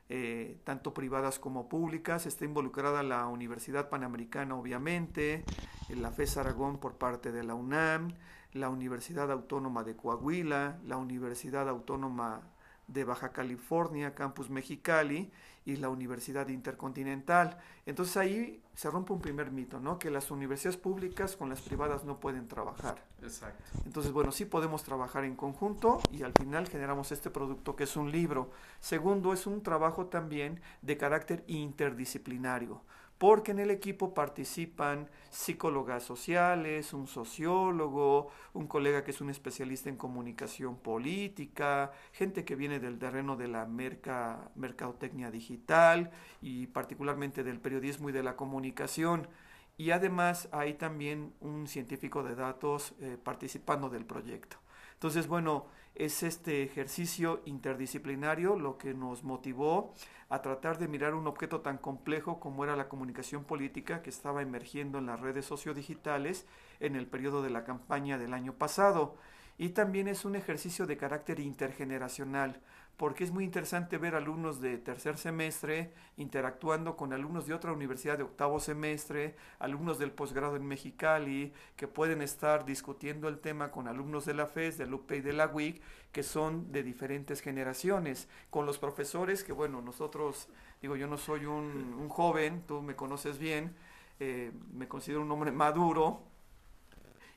eh, 0.09 0.61
tanto 0.63 0.95
privadas 0.95 1.41
como 1.41 1.69
públicas. 1.69 2.25
Está 2.27 2.45
involucrada 2.45 3.03
la 3.03 3.27
Universidad 3.27 3.89
Panamericana, 3.91 4.55
obviamente, 4.55 5.45
la 5.89 6.13
FES 6.13 6.37
Aragón 6.37 6.79
por 6.79 6.99
parte 6.99 7.33
de 7.33 7.43
la 7.43 7.55
UNAM, 7.55 8.15
la 8.53 8.71
Universidad 8.71 9.31
Autónoma 9.33 9.83
de 9.83 9.97
Coahuila, 9.97 10.79
la 10.85 10.99
Universidad 10.99 11.69
Autónoma 11.69 12.43
de 12.89 13.05
Baja 13.05 13.31
California, 13.31 14.15
Campus 14.15 14.51
Mexicali 14.51 15.31
y 15.65 15.77
la 15.77 15.91
Universidad 15.91 16.49
Intercontinental. 16.49 17.59
Entonces 17.85 18.17
ahí 18.17 18.63
se 18.75 18.91
rompe 18.91 19.13
un 19.13 19.21
primer 19.21 19.51
mito, 19.51 19.79
¿no? 19.79 19.99
Que 19.99 20.11
las 20.11 20.31
universidades 20.31 20.79
públicas 20.79 21.37
con 21.37 21.51
las 21.51 21.61
privadas 21.61 22.05
no 22.05 22.19
pueden 22.19 22.49
trabajar. 22.49 23.05
Exacto. 23.23 23.63
Entonces, 23.85 24.13
bueno, 24.13 24.33
sí 24.33 24.47
podemos 24.47 24.83
trabajar 24.83 25.25
en 25.25 25.37
conjunto 25.37 26.01
y 26.11 26.23
al 26.23 26.33
final 26.33 26.69
generamos 26.69 27.13
este 27.13 27.29
producto 27.29 27.77
que 27.77 27.85
es 27.85 27.97
un 27.97 28.11
libro. 28.11 28.51
Segundo, 28.81 29.33
es 29.33 29.47
un 29.47 29.63
trabajo 29.63 30.07
también 30.07 30.61
de 30.81 30.97
carácter 30.97 31.45
interdisciplinario 31.47 32.81
porque 33.19 33.51
en 33.51 33.59
el 33.59 33.71
equipo 33.71 34.15
participan 34.15 35.09
psicólogas 35.31 36.05
sociales, 36.05 36.93
un 36.93 37.09
sociólogo, 37.09 38.31
un 38.55 38.69
colega 38.69 39.03
que 39.05 39.11
es 39.11 39.21
un 39.21 39.29
especialista 39.29 39.89
en 39.89 39.97
comunicación 39.97 40.77
política, 40.77 41.91
gente 42.13 42.45
que 42.45 42.55
viene 42.55 42.79
del 42.79 42.99
terreno 42.99 43.37
de 43.37 43.49
la 43.49 43.67
mercadotecnia 43.67 45.33
digital 45.33 46.11
y 46.41 46.69
particularmente 46.69 47.43
del 47.43 47.61
periodismo 47.61 48.09
y 48.09 48.13
de 48.13 48.23
la 48.23 48.37
comunicación. 48.37 49.29
Y 49.77 49.91
además 49.91 50.49
hay 50.53 50.75
también 50.75 51.33
un 51.41 51.67
científico 51.67 52.23
de 52.23 52.37
datos 52.37 52.95
eh, 53.01 53.17
participando 53.23 53.89
del 53.89 54.05
proyecto. 54.07 54.59
Entonces, 54.99 55.29
bueno, 55.29 55.67
es 55.95 56.25
este 56.25 56.65
ejercicio 56.65 57.41
interdisciplinario 57.45 58.57
lo 58.57 58.79
que 58.79 58.95
nos 58.95 59.23
motivó 59.23 59.95
a 60.29 60.43
tratar 60.43 60.77
de 60.79 60.89
mirar 60.89 61.15
un 61.15 61.29
objeto 61.29 61.61
tan 61.61 61.79
complejo 61.79 62.41
como 62.41 62.65
era 62.65 62.75
la 62.75 62.89
comunicación 62.89 63.45
política 63.45 64.03
que 64.03 64.11
estaba 64.11 64.43
emergiendo 64.43 64.99
en 64.99 65.07
las 65.07 65.21
redes 65.21 65.47
sociodigitales 65.47 66.47
en 66.81 66.97
el 66.97 67.07
periodo 67.07 67.43
de 67.43 67.51
la 67.51 67.63
campaña 67.63 68.19
del 68.19 68.35
año 68.35 68.55
pasado. 68.55 69.17
Y 69.57 69.69
también 69.69 70.09
es 70.09 70.25
un 70.25 70.35
ejercicio 70.35 70.85
de 70.85 70.97
carácter 70.97 71.39
intergeneracional, 71.39 72.61
porque 72.99 73.23
es 73.23 73.31
muy 73.31 73.45
interesante 73.45 73.97
ver 73.97 74.17
alumnos 74.17 74.61
de 74.61 74.77
tercer 74.77 75.19
semestre 75.19 75.93
interactuando 76.17 76.97
con 76.97 77.13
alumnos 77.13 77.47
de 77.47 77.55
otra 77.55 77.73
universidad 77.73 78.19
de 78.19 78.25
octavo 78.25 78.59
semestre, 78.59 79.37
alumnos 79.61 80.01
del 80.01 80.11
posgrado 80.11 80.57
en 80.57 80.67
Mexicali, 80.67 81.53
que 81.77 81.87
pueden 81.87 82.23
estar 82.23 82.65
discutiendo 82.65 83.29
el 83.29 83.39
tema 83.39 83.71
con 83.71 83.87
alumnos 83.87 84.27
de 84.27 84.35
la 84.35 84.49
FES, 84.49 84.79
del 84.79 84.93
UPE 84.93 85.19
y 85.19 85.21
de 85.21 85.33
la 85.33 85.47
WIC, 85.47 85.81
que 86.11 86.25
son 86.25 86.73
de 86.73 86.83
diferentes 86.83 87.41
generaciones, 87.41 88.29
con 88.51 88.67
los 88.67 88.79
profesores 88.79 89.45
que, 89.45 89.53
bueno, 89.53 89.81
nosotros, 89.81 90.49
digo, 90.83 90.97
yo 90.97 91.07
no 91.07 91.19
soy 91.19 91.47
un, 91.47 92.09
joven, 92.09 92.65
tú 92.67 92.83
me 92.83 92.97
conoces 92.97 93.39
bien, 93.39 93.77
eh, 94.19 94.51
me 94.73 94.89
considero 94.89 95.23
un 95.23 95.31
hombre 95.31 95.53
maduro, 95.53 96.25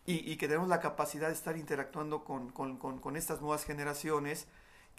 y, 0.08 0.36
que 0.38 0.48
tenemos 0.48 0.68
la 0.68 0.80
capacidad 0.80 1.28
de 1.28 1.36
estar 1.36 1.56
interactuando 1.56 2.24
con 2.24 3.16
estas 3.16 3.40
nuevas 3.40 3.64
generaciones, 3.64 4.48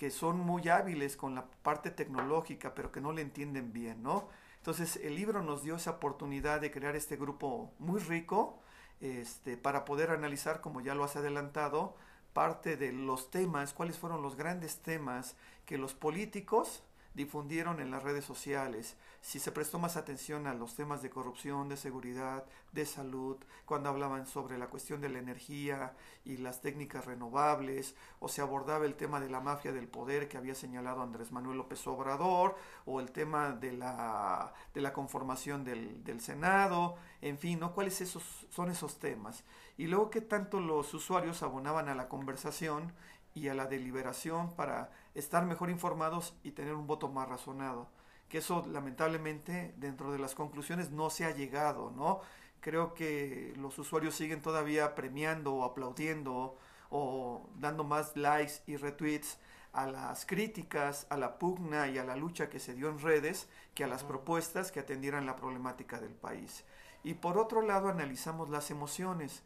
que 0.03 0.11
son 0.11 0.41
muy 0.41 0.69
hábiles 0.69 1.17
con 1.17 1.37
la 1.37 1.45
parte 1.63 1.93
tecnológica, 1.93 2.75
pero 2.75 2.91
que 2.91 3.01
no 3.01 3.13
le 3.13 3.23
entienden 3.23 3.73
bien, 3.73 4.03
¿no? 4.03 4.29
Entonces 4.57 4.97
el 4.97 5.15
libro 5.15 5.45
nos 5.45 5.63
dio 5.63 5.77
esa 5.77 5.93
oportunidad 5.93 6.61
de 6.61 6.73
crear 6.73 6.97
este 6.97 7.15
grupo 7.15 7.73
muy 7.79 8.01
rico 8.01 8.59
este, 9.01 9.57
para 9.57 9.85
poder 9.85 10.11
analizar, 10.11 10.61
como 10.61 10.81
ya 10.81 10.97
lo 10.97 11.05
has 11.05 11.15
adelantado, 11.15 11.95
parte 12.33 12.77
de 12.77 12.91
los 12.91 13.31
temas, 13.31 13.75
cuáles 13.75 13.97
fueron 13.97 14.23
los 14.23 14.35
grandes 14.35 14.79
temas 14.79 15.37
que 15.67 15.79
los 15.79 15.95
políticos 15.95 16.83
difundieron 17.15 17.81
en 17.81 17.91
las 17.91 18.03
redes 18.03 18.25
sociales, 18.25 18.97
si 19.21 19.39
se 19.39 19.53
prestó 19.53 19.79
más 19.79 19.97
atención 19.97 20.47
a 20.47 20.55
los 20.55 20.75
temas 20.75 21.03
de 21.03 21.11
corrupción, 21.11 21.69
de 21.69 21.77
seguridad, 21.77 22.45
de 22.73 22.87
salud, 22.87 23.37
cuando 23.65 23.89
hablaban 23.89 24.27
sobre 24.27 24.59
la 24.59 24.67
cuestión 24.67 25.01
de 25.01 25.09
la 25.09 25.19
energía 25.19 25.95
y 26.25 26.39
las 26.39 26.61
técnicas 26.61 27.05
renovables, 27.05 27.95
o 28.19 28.29
se 28.29 28.41
abordaba 28.41 28.85
el 28.85 28.95
tema 28.95 29.21
de 29.21 29.31
la 29.31 29.41
mafia 29.41 29.73
del 29.73 29.89
poder 29.89 30.29
que 30.29 30.39
había 30.39 30.55
señalado 30.55 31.03
Andrés 31.03 31.33
Manuel 31.33 31.59
López 31.59 31.87
Obrador, 31.87 32.57
o 32.87 33.01
el 33.01 33.13
tema 33.13 33.53
de 33.53 33.73
la, 33.73 34.53
de 34.75 34.81
la 34.81 34.93
conformación 34.93 35.65
del, 35.65 36.03
del 36.03 36.21
Senado, 36.21 36.97
en 37.21 37.39
fin, 37.39 37.61
¿no? 37.61 37.75
¿Cuáles 37.75 38.01
esos, 38.01 38.47
son 38.51 38.71
esos 38.71 38.99
temas? 38.99 39.45
Y 39.77 39.87
luego 39.87 40.11
que 40.11 40.21
tanto 40.21 40.61
los 40.61 40.93
usuarios 40.95 41.43
abonaban 41.43 41.89
a 41.89 41.95
la 41.95 42.09
conversación 42.09 42.93
y 43.35 43.49
a 43.49 43.55
la 43.55 43.67
deliberación 43.67 44.55
para 44.55 44.91
estar 45.15 45.45
mejor 45.45 45.71
informados 45.71 46.35
y 46.43 46.53
tener 46.53 46.75
un 46.75 46.87
voto 46.87 47.09
más 47.09 47.29
razonado. 47.29 47.89
Que 48.29 48.39
eso 48.39 48.65
lamentablemente 48.71 49.75
dentro 49.77 50.13
de 50.13 50.19
las 50.19 50.35
conclusiones 50.35 50.91
no 50.91 51.11
se 51.11 51.25
ha 51.25 51.35
llegado, 51.35 51.91
¿no? 51.91 52.21
Creo 52.61 52.95
que 52.95 53.53
los 53.57 53.79
usuarios 53.79 54.15
siguen 54.15 54.41
todavía 54.41 54.95
premiando 54.95 55.55
o 55.55 55.65
aplaudiendo 55.65 56.57
o 56.91 57.49
dando 57.57 57.85
más 57.85 58.17
likes 58.17 58.63
y 58.67 58.77
retweets 58.77 59.39
a 59.73 59.87
las 59.87 60.27
críticas, 60.27 61.07
a 61.11 61.17
la 61.17 61.39
pugna 61.39 61.89
y 61.89 61.99
a 61.99 62.05
la 62.05 62.17
lucha 62.17 62.51
que 62.51 62.61
se 62.61 62.75
dio 62.75 62.91
en 62.91 63.01
redes 63.01 63.49
que 63.75 63.85
a 63.85 63.89
las 63.89 64.05
propuestas 64.05 64.71
que 64.71 64.81
atendieran 64.81 65.27
la 65.27 65.37
problemática 65.37 65.99
del 65.99 66.15
país. 66.15 66.65
Y 67.03 67.15
por 67.15 67.39
otro 67.39 67.63
lado 67.63 67.89
analizamos 67.89 68.51
las 68.51 68.71
emociones 68.71 69.43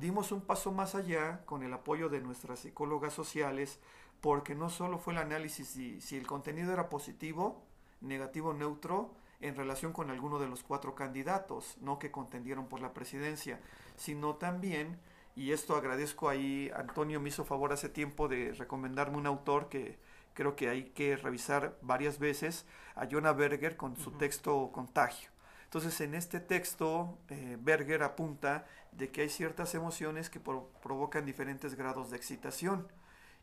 dimos 0.00 0.32
un 0.32 0.40
paso 0.40 0.72
más 0.72 0.94
allá 0.94 1.44
con 1.44 1.62
el 1.62 1.72
apoyo 1.72 2.08
de 2.08 2.20
nuestras 2.20 2.60
psicólogas 2.60 3.12
sociales, 3.12 3.80
porque 4.20 4.54
no 4.54 4.70
solo 4.70 4.98
fue 4.98 5.12
el 5.12 5.20
análisis 5.20 5.68
si, 5.68 6.00
si 6.00 6.16
el 6.16 6.26
contenido 6.26 6.72
era 6.72 6.88
positivo, 6.88 7.62
negativo, 8.00 8.52
neutro, 8.52 9.14
en 9.40 9.54
relación 9.54 9.92
con 9.92 10.10
alguno 10.10 10.38
de 10.38 10.48
los 10.48 10.62
cuatro 10.62 10.94
candidatos, 10.94 11.76
no 11.80 11.98
que 11.98 12.10
contendieron 12.10 12.66
por 12.66 12.80
la 12.80 12.92
presidencia, 12.92 13.60
sino 13.96 14.34
también, 14.34 14.98
y 15.36 15.52
esto 15.52 15.76
agradezco 15.76 16.28
ahí, 16.28 16.70
Antonio 16.74 17.20
me 17.20 17.28
hizo 17.28 17.44
favor 17.44 17.72
hace 17.72 17.88
tiempo 17.88 18.26
de 18.26 18.52
recomendarme 18.52 19.16
un 19.16 19.26
autor 19.26 19.68
que 19.68 19.98
creo 20.34 20.56
que 20.56 20.68
hay 20.68 20.84
que 20.90 21.16
revisar 21.16 21.78
varias 21.82 22.18
veces, 22.18 22.66
a 22.96 23.06
Jonah 23.10 23.32
Berger 23.32 23.76
con 23.76 23.96
su 23.96 24.12
texto 24.12 24.70
Contagio. 24.72 25.30
Entonces, 25.68 26.00
en 26.00 26.14
este 26.14 26.40
texto, 26.40 27.18
eh, 27.28 27.58
Berger 27.60 28.02
apunta 28.02 28.66
de 28.92 29.10
que 29.10 29.20
hay 29.20 29.28
ciertas 29.28 29.74
emociones 29.74 30.30
que 30.30 30.40
provocan 30.40 31.26
diferentes 31.26 31.74
grados 31.74 32.10
de 32.10 32.16
excitación. 32.16 32.88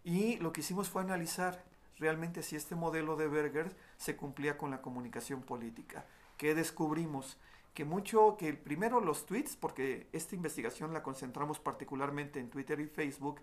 Y 0.03 0.37
lo 0.37 0.51
que 0.51 0.61
hicimos 0.61 0.89
fue 0.89 1.03
analizar 1.03 1.63
realmente 1.99 2.41
si 2.41 2.55
este 2.55 2.73
modelo 2.73 3.15
de 3.15 3.27
Berger 3.27 3.75
se 3.97 4.15
cumplía 4.15 4.57
con 4.57 4.71
la 4.71 4.81
comunicación 4.81 5.43
política. 5.43 6.07
¿Qué 6.35 6.55
descubrimos? 6.55 7.37
Que 7.75 7.85
mucho, 7.85 8.37
que 8.37 8.55
primero 8.55 9.01
los 9.01 9.27
tweets, 9.27 9.55
porque 9.55 10.07
esta 10.11 10.33
investigación 10.33 10.93
la 10.93 11.03
concentramos 11.03 11.59
particularmente 11.59 12.39
en 12.39 12.49
Twitter 12.49 12.79
y 12.79 12.87
Facebook, 12.87 13.39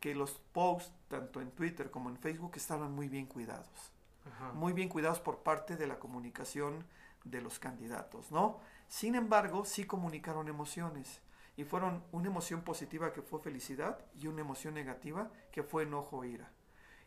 que 0.00 0.14
los 0.14 0.32
posts, 0.52 0.92
tanto 1.08 1.40
en 1.40 1.50
Twitter 1.52 1.90
como 1.90 2.10
en 2.10 2.18
Facebook, 2.18 2.52
estaban 2.56 2.92
muy 2.92 3.08
bien 3.08 3.24
cuidados. 3.24 3.92
Muy 4.52 4.74
bien 4.74 4.90
cuidados 4.90 5.20
por 5.20 5.38
parte 5.38 5.76
de 5.76 5.86
la 5.86 5.98
comunicación 5.98 6.84
de 7.24 7.40
los 7.40 7.58
candidatos, 7.58 8.30
¿no? 8.30 8.58
Sin 8.88 9.14
embargo, 9.14 9.64
sí 9.64 9.84
comunicaron 9.84 10.48
emociones 10.48 11.20
y 11.56 11.64
fueron 11.64 12.04
una 12.12 12.28
emoción 12.28 12.62
positiva 12.62 13.12
que 13.12 13.22
fue 13.22 13.40
felicidad 13.40 13.98
y 14.18 14.28
una 14.28 14.40
emoción 14.40 14.74
negativa 14.74 15.30
que 15.50 15.62
fue 15.62 15.82
enojo 15.82 16.24
e 16.24 16.28
ira. 16.28 16.52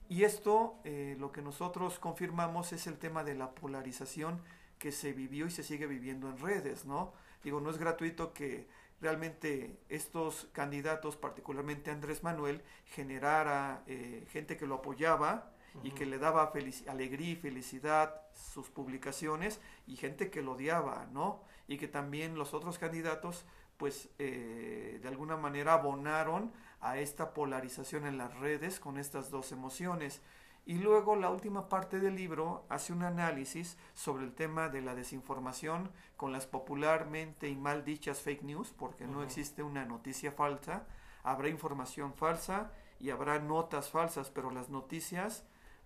Y 0.10 0.24
esto 0.24 0.80
eh, 0.84 1.16
lo 1.20 1.32
que 1.32 1.42
nosotros 1.42 1.98
confirmamos 1.98 2.74
es 2.74 2.86
el 2.86 2.98
tema 2.98 3.24
de 3.24 3.34
la 3.34 3.56
polarización 3.56 4.42
que 4.78 4.92
se 4.92 5.14
vivió 5.14 5.46
y 5.46 5.52
se 5.52 5.64
sigue 5.64 5.88
viviendo 5.88 6.30
en 6.30 6.38
redes, 6.38 6.86
¿no? 6.86 7.14
Digo, 7.44 7.62
no 7.62 7.70
es 7.70 7.78
gratuito 7.78 8.34
que 8.34 8.68
realmente 9.00 9.80
estos 9.90 10.50
candidatos, 10.52 11.16
particularmente 11.16 11.92
Andrés 11.92 12.24
Manuel, 12.24 12.62
generara 12.86 13.84
eh, 13.88 14.28
gente 14.32 14.58
que 14.58 14.68
lo 14.68 14.76
apoyaba, 14.76 15.54
y 15.84 15.92
que 15.92 16.06
le 16.06 16.18
daba 16.18 16.52
alegría 16.88 17.32
y 17.32 17.36
felicidad 17.36 18.22
sus 18.34 18.70
publicaciones 18.70 19.60
y 19.88 19.96
gente 19.96 20.30
que 20.30 20.42
lo 20.42 20.54
odiaba, 20.54 21.08
¿no? 21.12 21.42
Y 21.68 21.78
que 21.78 21.88
también 21.88 22.36
los 22.36 22.54
otros 22.54 22.78
candidatos 22.78 23.46
pues 23.82 24.10
eh, 24.20 25.00
de 25.02 25.08
alguna 25.08 25.38
manera 25.38 25.74
abonaron 25.74 26.52
a 26.82 27.00
esta 27.00 27.34
polarización 27.34 28.06
en 28.06 28.20
las 28.20 28.32
redes 28.38 28.80
con 28.80 29.00
estas 29.00 29.32
dos 29.32 29.52
emociones. 29.52 30.22
Y 30.68 30.76
luego 30.76 31.16
la 31.16 31.32
última 31.32 31.68
parte 31.68 32.00
del 32.00 32.16
libro 32.16 32.64
hace 32.70 32.94
un 32.94 33.02
análisis 33.02 33.80
sobre 33.96 34.24
el 34.24 34.34
tema 34.34 34.70
de 34.70 34.82
la 34.82 34.94
desinformación 34.94 35.90
con 36.16 36.32
las 36.32 36.46
popularmente 36.46 37.50
y 37.50 37.56
mal 37.56 37.84
dichas 37.84 38.22
fake 38.22 38.44
news, 38.44 38.72
porque 38.78 39.08
no 39.08 39.24
existe 39.24 39.64
una 39.64 39.84
noticia 39.84 40.32
falsa, 40.32 40.86
habrá 41.24 41.50
información 41.50 42.14
falsa 42.14 42.72
y 43.00 43.10
habrá 43.10 43.40
notas 43.40 43.90
falsas, 43.90 44.30
pero 44.30 44.52
las 44.52 44.70
noticias 44.70 45.44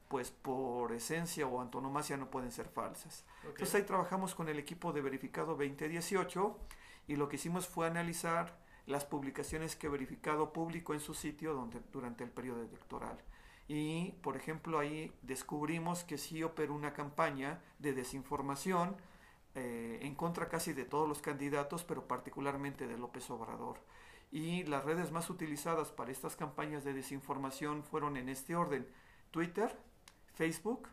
pues 0.07 0.31
por 0.31 0.91
esencia 0.91 1.47
o 1.47 1.61
antonomasia 1.61 2.17
no 2.17 2.29
pueden 2.29 2.51
ser 2.51 2.67
falsas. 2.67 3.25
Entonces 3.43 3.73
ahí 3.75 3.83
trabajamos 3.83 4.35
con 4.35 4.49
el 4.49 4.59
equipo 4.59 4.93
de 4.93 5.01
verificado 5.01 5.55
2018 5.55 6.57
y 7.07 7.15
lo 7.15 7.27
que 7.27 7.37
hicimos 7.37 7.67
fue 7.67 7.87
analizar 7.87 8.57
las 8.85 9.05
publicaciones 9.05 9.75
que 9.75 9.89
verificado 9.89 10.53
público 10.53 10.93
en 10.93 10.99
su 10.99 11.13
sitio 11.13 11.53
donde, 11.53 11.81
durante 11.91 12.23
el 12.23 12.29
periodo 12.29 12.61
electoral. 12.61 13.17
Y, 13.67 14.11
por 14.21 14.37
ejemplo, 14.37 14.77
ahí 14.77 15.11
descubrimos 15.23 16.03
que 16.03 16.19
sí 16.19 16.43
operó 16.43 16.73
una 16.75 16.93
campaña 16.93 17.61
de 17.79 17.93
desinformación 17.93 18.95
eh, 19.55 19.99
en 20.01 20.13
contra 20.13 20.49
casi 20.49 20.73
de 20.73 20.85
todos 20.85 21.09
los 21.09 21.21
candidatos, 21.21 21.83
pero 21.83 22.07
particularmente 22.07 22.87
de 22.87 22.97
López 22.97 23.29
Obrador. 23.31 23.79
Y 24.31 24.63
las 24.63 24.83
redes 24.85 25.11
más 25.11 25.29
utilizadas 25.29 25.91
para 25.91 26.11
estas 26.11 26.35
campañas 26.35 26.83
de 26.83 26.93
desinformación 26.93 27.83
fueron 27.83 28.17
en 28.17 28.29
este 28.29 28.55
orden, 28.55 28.87
Twitter, 29.31 29.75
Facebook, 30.35 30.89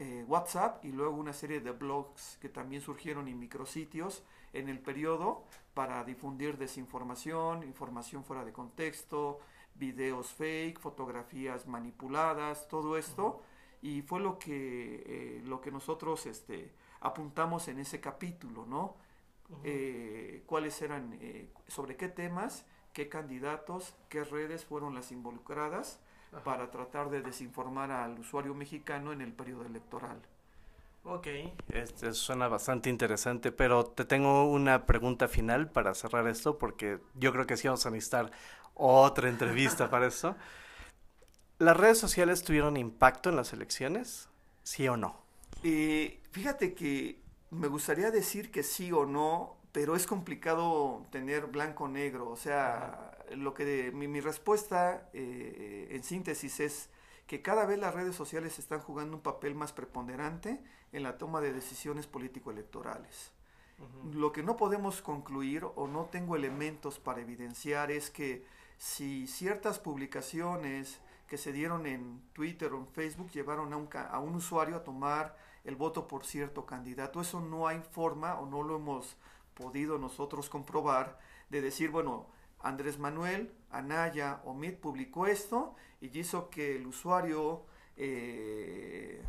eh, 0.00 0.24
WhatsApp 0.28 0.84
y 0.84 0.92
luego 0.92 1.16
una 1.16 1.32
serie 1.32 1.60
de 1.60 1.72
blogs 1.72 2.38
que 2.40 2.48
también 2.48 2.82
surgieron 2.82 3.26
en 3.26 3.38
micrositios 3.38 4.22
en 4.52 4.68
el 4.68 4.78
periodo 4.78 5.44
para 5.74 6.04
difundir 6.04 6.56
desinformación, 6.56 7.62
información 7.64 8.24
fuera 8.24 8.44
de 8.44 8.52
contexto, 8.52 9.40
videos 9.74 10.28
fake, 10.28 10.78
fotografías 10.78 11.66
manipuladas, 11.66 12.68
todo 12.68 12.96
esto. 12.96 13.42
Y 13.82 14.02
fue 14.02 14.20
lo 14.20 14.38
que, 14.38 15.04
eh, 15.06 15.42
lo 15.44 15.60
que 15.60 15.70
nosotros 15.70 16.26
este, 16.26 16.72
apuntamos 17.00 17.68
en 17.68 17.78
ese 17.78 18.00
capítulo, 18.00 18.66
¿no? 18.66 18.96
Eh, 19.64 20.42
cuáles 20.46 20.80
eran, 20.82 21.18
sobre 21.68 21.96
qué 21.96 22.08
temas, 22.08 22.66
qué 22.92 23.08
candidatos, 23.08 23.94
qué 24.08 24.24
redes 24.24 24.64
fueron 24.64 24.94
las 24.94 25.10
involucradas 25.10 26.00
para 26.44 26.70
tratar 26.70 27.10
de 27.10 27.22
desinformar 27.22 27.90
al 27.90 28.18
usuario 28.18 28.54
mexicano 28.54 29.12
en 29.12 29.20
el 29.20 29.32
periodo 29.32 29.66
electoral. 29.66 30.20
Ok, 31.04 31.26
este 31.70 32.12
suena 32.12 32.48
bastante 32.48 32.90
interesante, 32.90 33.50
pero 33.50 33.86
te 33.86 34.04
tengo 34.04 34.50
una 34.50 34.84
pregunta 34.84 35.26
final 35.28 35.70
para 35.70 35.94
cerrar 35.94 36.26
esto, 36.28 36.58
porque 36.58 36.98
yo 37.14 37.32
creo 37.32 37.46
que 37.46 37.56
sí 37.56 37.66
vamos 37.66 37.86
a 37.86 37.90
necesitar 37.90 38.30
otra 38.74 39.28
entrevista 39.28 39.88
para 39.88 40.06
esto. 40.08 40.36
¿Las 41.58 41.76
redes 41.76 41.98
sociales 41.98 42.44
tuvieron 42.44 42.76
impacto 42.76 43.30
en 43.30 43.36
las 43.36 43.52
elecciones? 43.52 44.28
¿Sí 44.62 44.86
o 44.88 44.96
no? 44.96 45.16
Eh, 45.62 46.20
fíjate 46.30 46.74
que 46.74 47.20
me 47.50 47.68
gustaría 47.68 48.10
decir 48.10 48.50
que 48.50 48.62
sí 48.62 48.92
o 48.92 49.06
no, 49.06 49.57
pero 49.78 49.94
es 49.94 50.08
complicado 50.08 51.06
tener 51.12 51.46
blanco-negro. 51.46 52.28
O 52.28 52.34
sea, 52.34 53.16
lo 53.36 53.54
que 53.54 53.92
mi, 53.94 54.20
respuesta 54.20 55.08
eh, 55.12 55.86
en 55.92 56.02
síntesis 56.02 56.58
es 56.58 56.90
que 57.28 57.42
cada 57.42 57.64
vez 57.64 57.78
las 57.78 57.94
redes 57.94 58.16
sociales 58.16 58.58
están 58.58 58.80
jugando 58.80 59.16
un 59.16 59.22
papel 59.22 59.54
más 59.54 59.72
preponderante 59.72 60.60
en 60.90 61.04
la 61.04 61.16
toma 61.16 61.40
de 61.40 61.52
decisiones 61.52 62.08
político-electorales. 62.08 63.30
Lo 64.12 64.32
que 64.32 64.42
no 64.42 64.56
podemos 64.56 65.00
concluir 65.00 65.64
o 65.76 65.86
no 65.86 66.06
tengo 66.06 66.34
elementos 66.34 66.98
para 66.98 67.20
evidenciar 67.20 67.92
es 67.92 68.10
que 68.10 68.44
si 68.78 69.28
ciertas 69.28 69.78
publicaciones 69.78 70.98
que 71.28 71.38
se 71.38 71.52
dieron 71.52 71.86
en 71.86 72.20
Twitter 72.32 72.72
o 72.72 72.78
en 72.78 72.88
Facebook 72.88 73.30
llevaron 73.30 73.72
a 73.72 73.76
un, 73.76 73.88
a 73.92 74.18
un 74.18 74.34
usuario 74.34 74.74
a 74.74 74.82
tomar 74.82 75.36
el 75.62 75.76
voto 75.76 76.08
por 76.08 76.26
cierto 76.26 76.66
candidato, 76.66 77.20
eso 77.20 77.40
no 77.40 77.68
hay 77.68 77.80
forma 77.92 78.40
o 78.40 78.46
no 78.46 78.64
lo 78.64 78.74
hemos 78.74 79.16
podido 79.58 79.98
nosotros 79.98 80.48
comprobar 80.48 81.18
de 81.50 81.60
decir, 81.60 81.90
bueno, 81.90 82.26
Andrés 82.60 82.98
Manuel, 82.98 83.52
Anaya 83.70 84.40
o 84.44 84.54
Mit 84.54 84.78
publicó 84.78 85.26
esto 85.26 85.74
y 86.00 86.16
hizo 86.16 86.48
que 86.48 86.76
el 86.76 86.86
usuario 86.86 87.64
eh, 87.96 89.22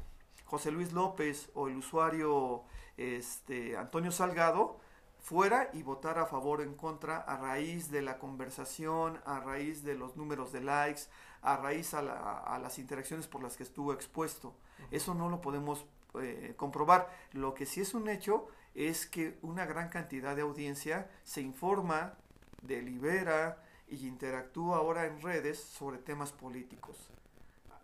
José 0.45 0.71
Luis 0.71 0.93
López 0.93 1.49
o 1.55 1.67
el 1.67 1.77
usuario 1.77 2.63
este, 2.95 3.75
Antonio 3.75 4.11
Salgado 4.11 4.79
fuera 5.19 5.69
y 5.73 5.81
votara 5.81 6.23
a 6.23 6.25
favor 6.27 6.61
o 6.61 6.63
en 6.63 6.75
contra 6.75 7.17
a 7.17 7.37
raíz 7.37 7.89
de 7.89 8.01
la 8.01 8.19
conversación, 8.19 9.19
a 9.25 9.39
raíz 9.39 9.83
de 9.83 9.95
los 9.95 10.15
números 10.15 10.51
de 10.51 10.61
likes, 10.61 11.03
a 11.41 11.57
raíz 11.57 11.93
a, 11.93 12.59
las 12.61 12.79
interacciones 12.79 13.27
por 13.27 13.41
las 13.41 13.57
que 13.57 13.63
estuvo 13.63 13.93
expuesto. 13.93 14.53
Eso 14.91 15.13
no 15.13 15.29
lo 15.29 15.41
podemos 15.41 15.85
eh, 16.21 16.53
comprobar. 16.55 17.09
Lo 17.33 17.53
que 17.53 17.65
sí 17.65 17.81
es 17.81 17.93
un 17.93 18.09
hecho 18.09 18.47
es 18.79 19.05
que 19.05 19.37
una 19.41 19.65
gran 19.65 19.89
cantidad 19.89 20.37
de 20.37 20.41
audiencia 20.41 21.09
se 21.25 21.41
informa, 21.41 22.13
delibera 22.61 23.61
y 23.89 24.07
interactúa 24.07 24.77
ahora 24.77 25.05
en 25.05 25.21
redes 25.21 25.59
sobre 25.59 25.97
temas 25.97 26.31
políticos. 26.31 26.95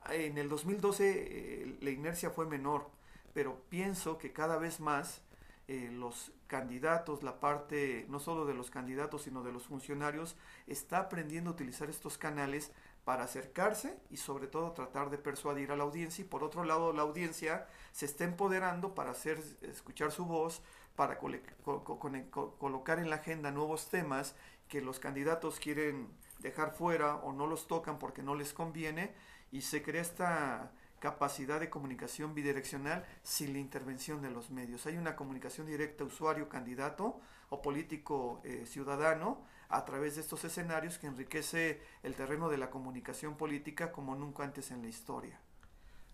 En 0.09 0.37
el 0.37 0.47
2012 0.47 1.03
eh, 1.03 1.77
la 1.81 1.89
inercia 1.89 2.29
fue 2.29 2.45
menor, 2.45 2.89
pero 3.33 3.59
pienso 3.67 4.17
que 4.17 4.31
cada 4.31 4.57
vez 4.57 4.79
más 4.79 5.21
eh, 5.67 5.89
los 5.91 6.31
candidatos, 6.47 7.23
la 7.23 7.41
parte 7.41 8.05
no 8.07 8.21
solo 8.21 8.45
de 8.45 8.53
los 8.53 8.71
candidatos, 8.71 9.23
sino 9.23 9.43
de 9.43 9.51
los 9.51 9.65
funcionarios, 9.65 10.37
está 10.65 10.99
aprendiendo 10.99 11.49
a 11.49 11.53
utilizar 11.53 11.89
estos 11.89 12.17
canales 12.17 12.71
para 13.05 13.23
acercarse 13.23 13.97
y 14.09 14.17
sobre 14.17 14.47
todo 14.47 14.71
tratar 14.71 15.11
de 15.11 15.19
persuadir 15.19 15.71
a 15.71 15.77
la 15.77 15.83
audiencia 15.83 16.23
y 16.23 16.27
por 16.27 16.43
otro 16.43 16.63
lado 16.63 16.91
la 16.91 17.03
audiencia 17.03 17.67
se 17.91 18.07
está 18.07 18.23
empoderando 18.23 18.95
para 18.95 19.11
hacer 19.11 19.41
escuchar 19.61 20.11
su 20.11 20.25
voz, 20.25 20.63
para 20.95 21.19
colocar 21.19 22.99
en 22.99 23.09
la 23.09 23.17
agenda 23.17 23.51
nuevos 23.51 23.89
temas 23.89 24.35
que 24.67 24.81
los 24.81 24.99
candidatos 24.99 25.59
quieren 25.59 26.09
dejar 26.39 26.73
fuera 26.73 27.17
o 27.17 27.31
no 27.31 27.45
los 27.45 27.67
tocan 27.67 27.99
porque 27.99 28.23
no 28.23 28.33
les 28.33 28.53
conviene 28.53 29.13
y 29.51 29.61
se 29.61 29.83
crea 29.83 30.01
esta 30.01 30.71
capacidad 30.99 31.59
de 31.59 31.69
comunicación 31.69 32.33
bidireccional 32.33 33.05
sin 33.21 33.53
la 33.53 33.59
intervención 33.59 34.23
de 34.23 34.31
los 34.31 34.49
medios. 34.49 34.87
Hay 34.87 34.97
una 34.97 35.15
comunicación 35.15 35.67
directa 35.67 36.03
usuario-candidato 36.03 37.19
o 37.49 37.61
político-ciudadano 37.61 39.41
eh, 39.41 39.55
a 39.69 39.85
través 39.85 40.15
de 40.15 40.21
estos 40.21 40.43
escenarios 40.43 40.97
que 40.97 41.07
enriquece 41.07 41.81
el 42.03 42.15
terreno 42.15 42.49
de 42.49 42.57
la 42.57 42.69
comunicación 42.69 43.35
política 43.35 43.91
como 43.91 44.15
nunca 44.15 44.43
antes 44.43 44.71
en 44.71 44.81
la 44.81 44.87
historia. 44.87 45.39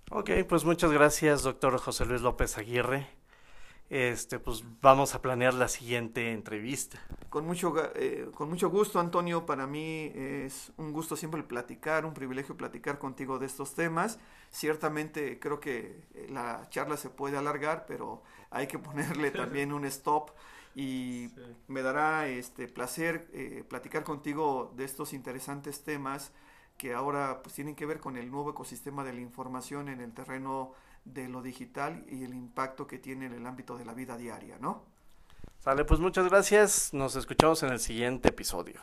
Ok, 0.10 0.30
pues 0.48 0.65
muchas 0.65 0.91
gracias, 0.91 1.44
doctor 1.44 1.78
José 1.78 2.06
Luis 2.06 2.22
López 2.22 2.58
Aguirre. 2.58 3.08
este, 3.89 4.39
pues 4.39 4.63
vamos 4.82 5.15
a 5.15 5.22
planear 5.22 5.54
la 5.54 5.67
siguiente 5.67 6.32
entrevista. 6.32 6.98
Con 7.30 7.46
mucho, 7.46 7.74
eh, 7.96 8.30
con 8.34 8.50
mucho 8.50 8.70
gusto, 8.70 9.02
Antonio. 9.02 9.46
Para 9.46 9.67
mí 9.67 10.12
es 10.15 10.72
un 10.78 10.94
gusto 10.94 11.17
siempre 11.17 11.44
platicar, 11.44 12.06
un 12.06 12.13
privilegio 12.13 12.56
platicar 12.56 13.00
contigo 13.00 13.38
de 13.38 13.48
estos 13.48 13.74
temas. 13.74 14.17
Ciertamente 14.50 15.39
creo 15.39 15.60
que 15.60 16.08
la 16.30 16.67
charla 16.70 16.96
se 16.96 17.10
puede 17.10 17.38
alargar, 17.38 17.86
pero 17.86 18.24
hay 18.50 18.67
que 18.67 18.80
ponerle 18.80 19.32
también 19.32 19.74
un 19.74 19.84
stop 19.91 20.32
y 20.76 21.30
me 21.68 21.82
dará 21.82 22.28
este 22.28 22.68
placer 22.68 23.30
eh, 23.34 23.64
platicar 23.68 24.04
contigo 24.04 24.74
de 24.76 24.86
estos 24.86 25.14
interesantes 25.14 25.84
temas 25.84 26.32
que 26.78 26.94
ahora 26.94 27.42
pues 27.44 27.56
tienen 27.56 27.76
que 27.76 27.86
ver 27.86 28.00
con 28.00 28.18
el 28.18 28.32
nuevo 28.32 28.52
ecosistema 28.52 29.04
de 29.04 29.14
la 29.14 29.22
información 29.22 29.90
en 29.90 30.02
el 30.02 30.14
terreno 30.14 30.74
de 31.06 31.28
lo 31.28 31.42
digital 31.42 32.06
y 32.10 32.24
el 32.24 32.34
impacto 32.34 32.88
que 32.88 32.98
tiene 32.98 33.26
en 33.26 33.34
el 33.34 33.46
ámbito 33.46 33.78
de 33.78 33.86
la 33.86 33.94
vida 33.94 34.18
diaria, 34.18 34.58
¿no? 34.60 34.84
Sale, 35.60 35.86
pues 35.86 36.00
muchas 36.00 36.28
gracias. 36.28 36.94
Nos 36.94 37.16
escuchamos 37.16 37.62
en 37.62 37.70
el 37.70 37.80
siguiente 37.80 38.30
episodio. 38.30 38.82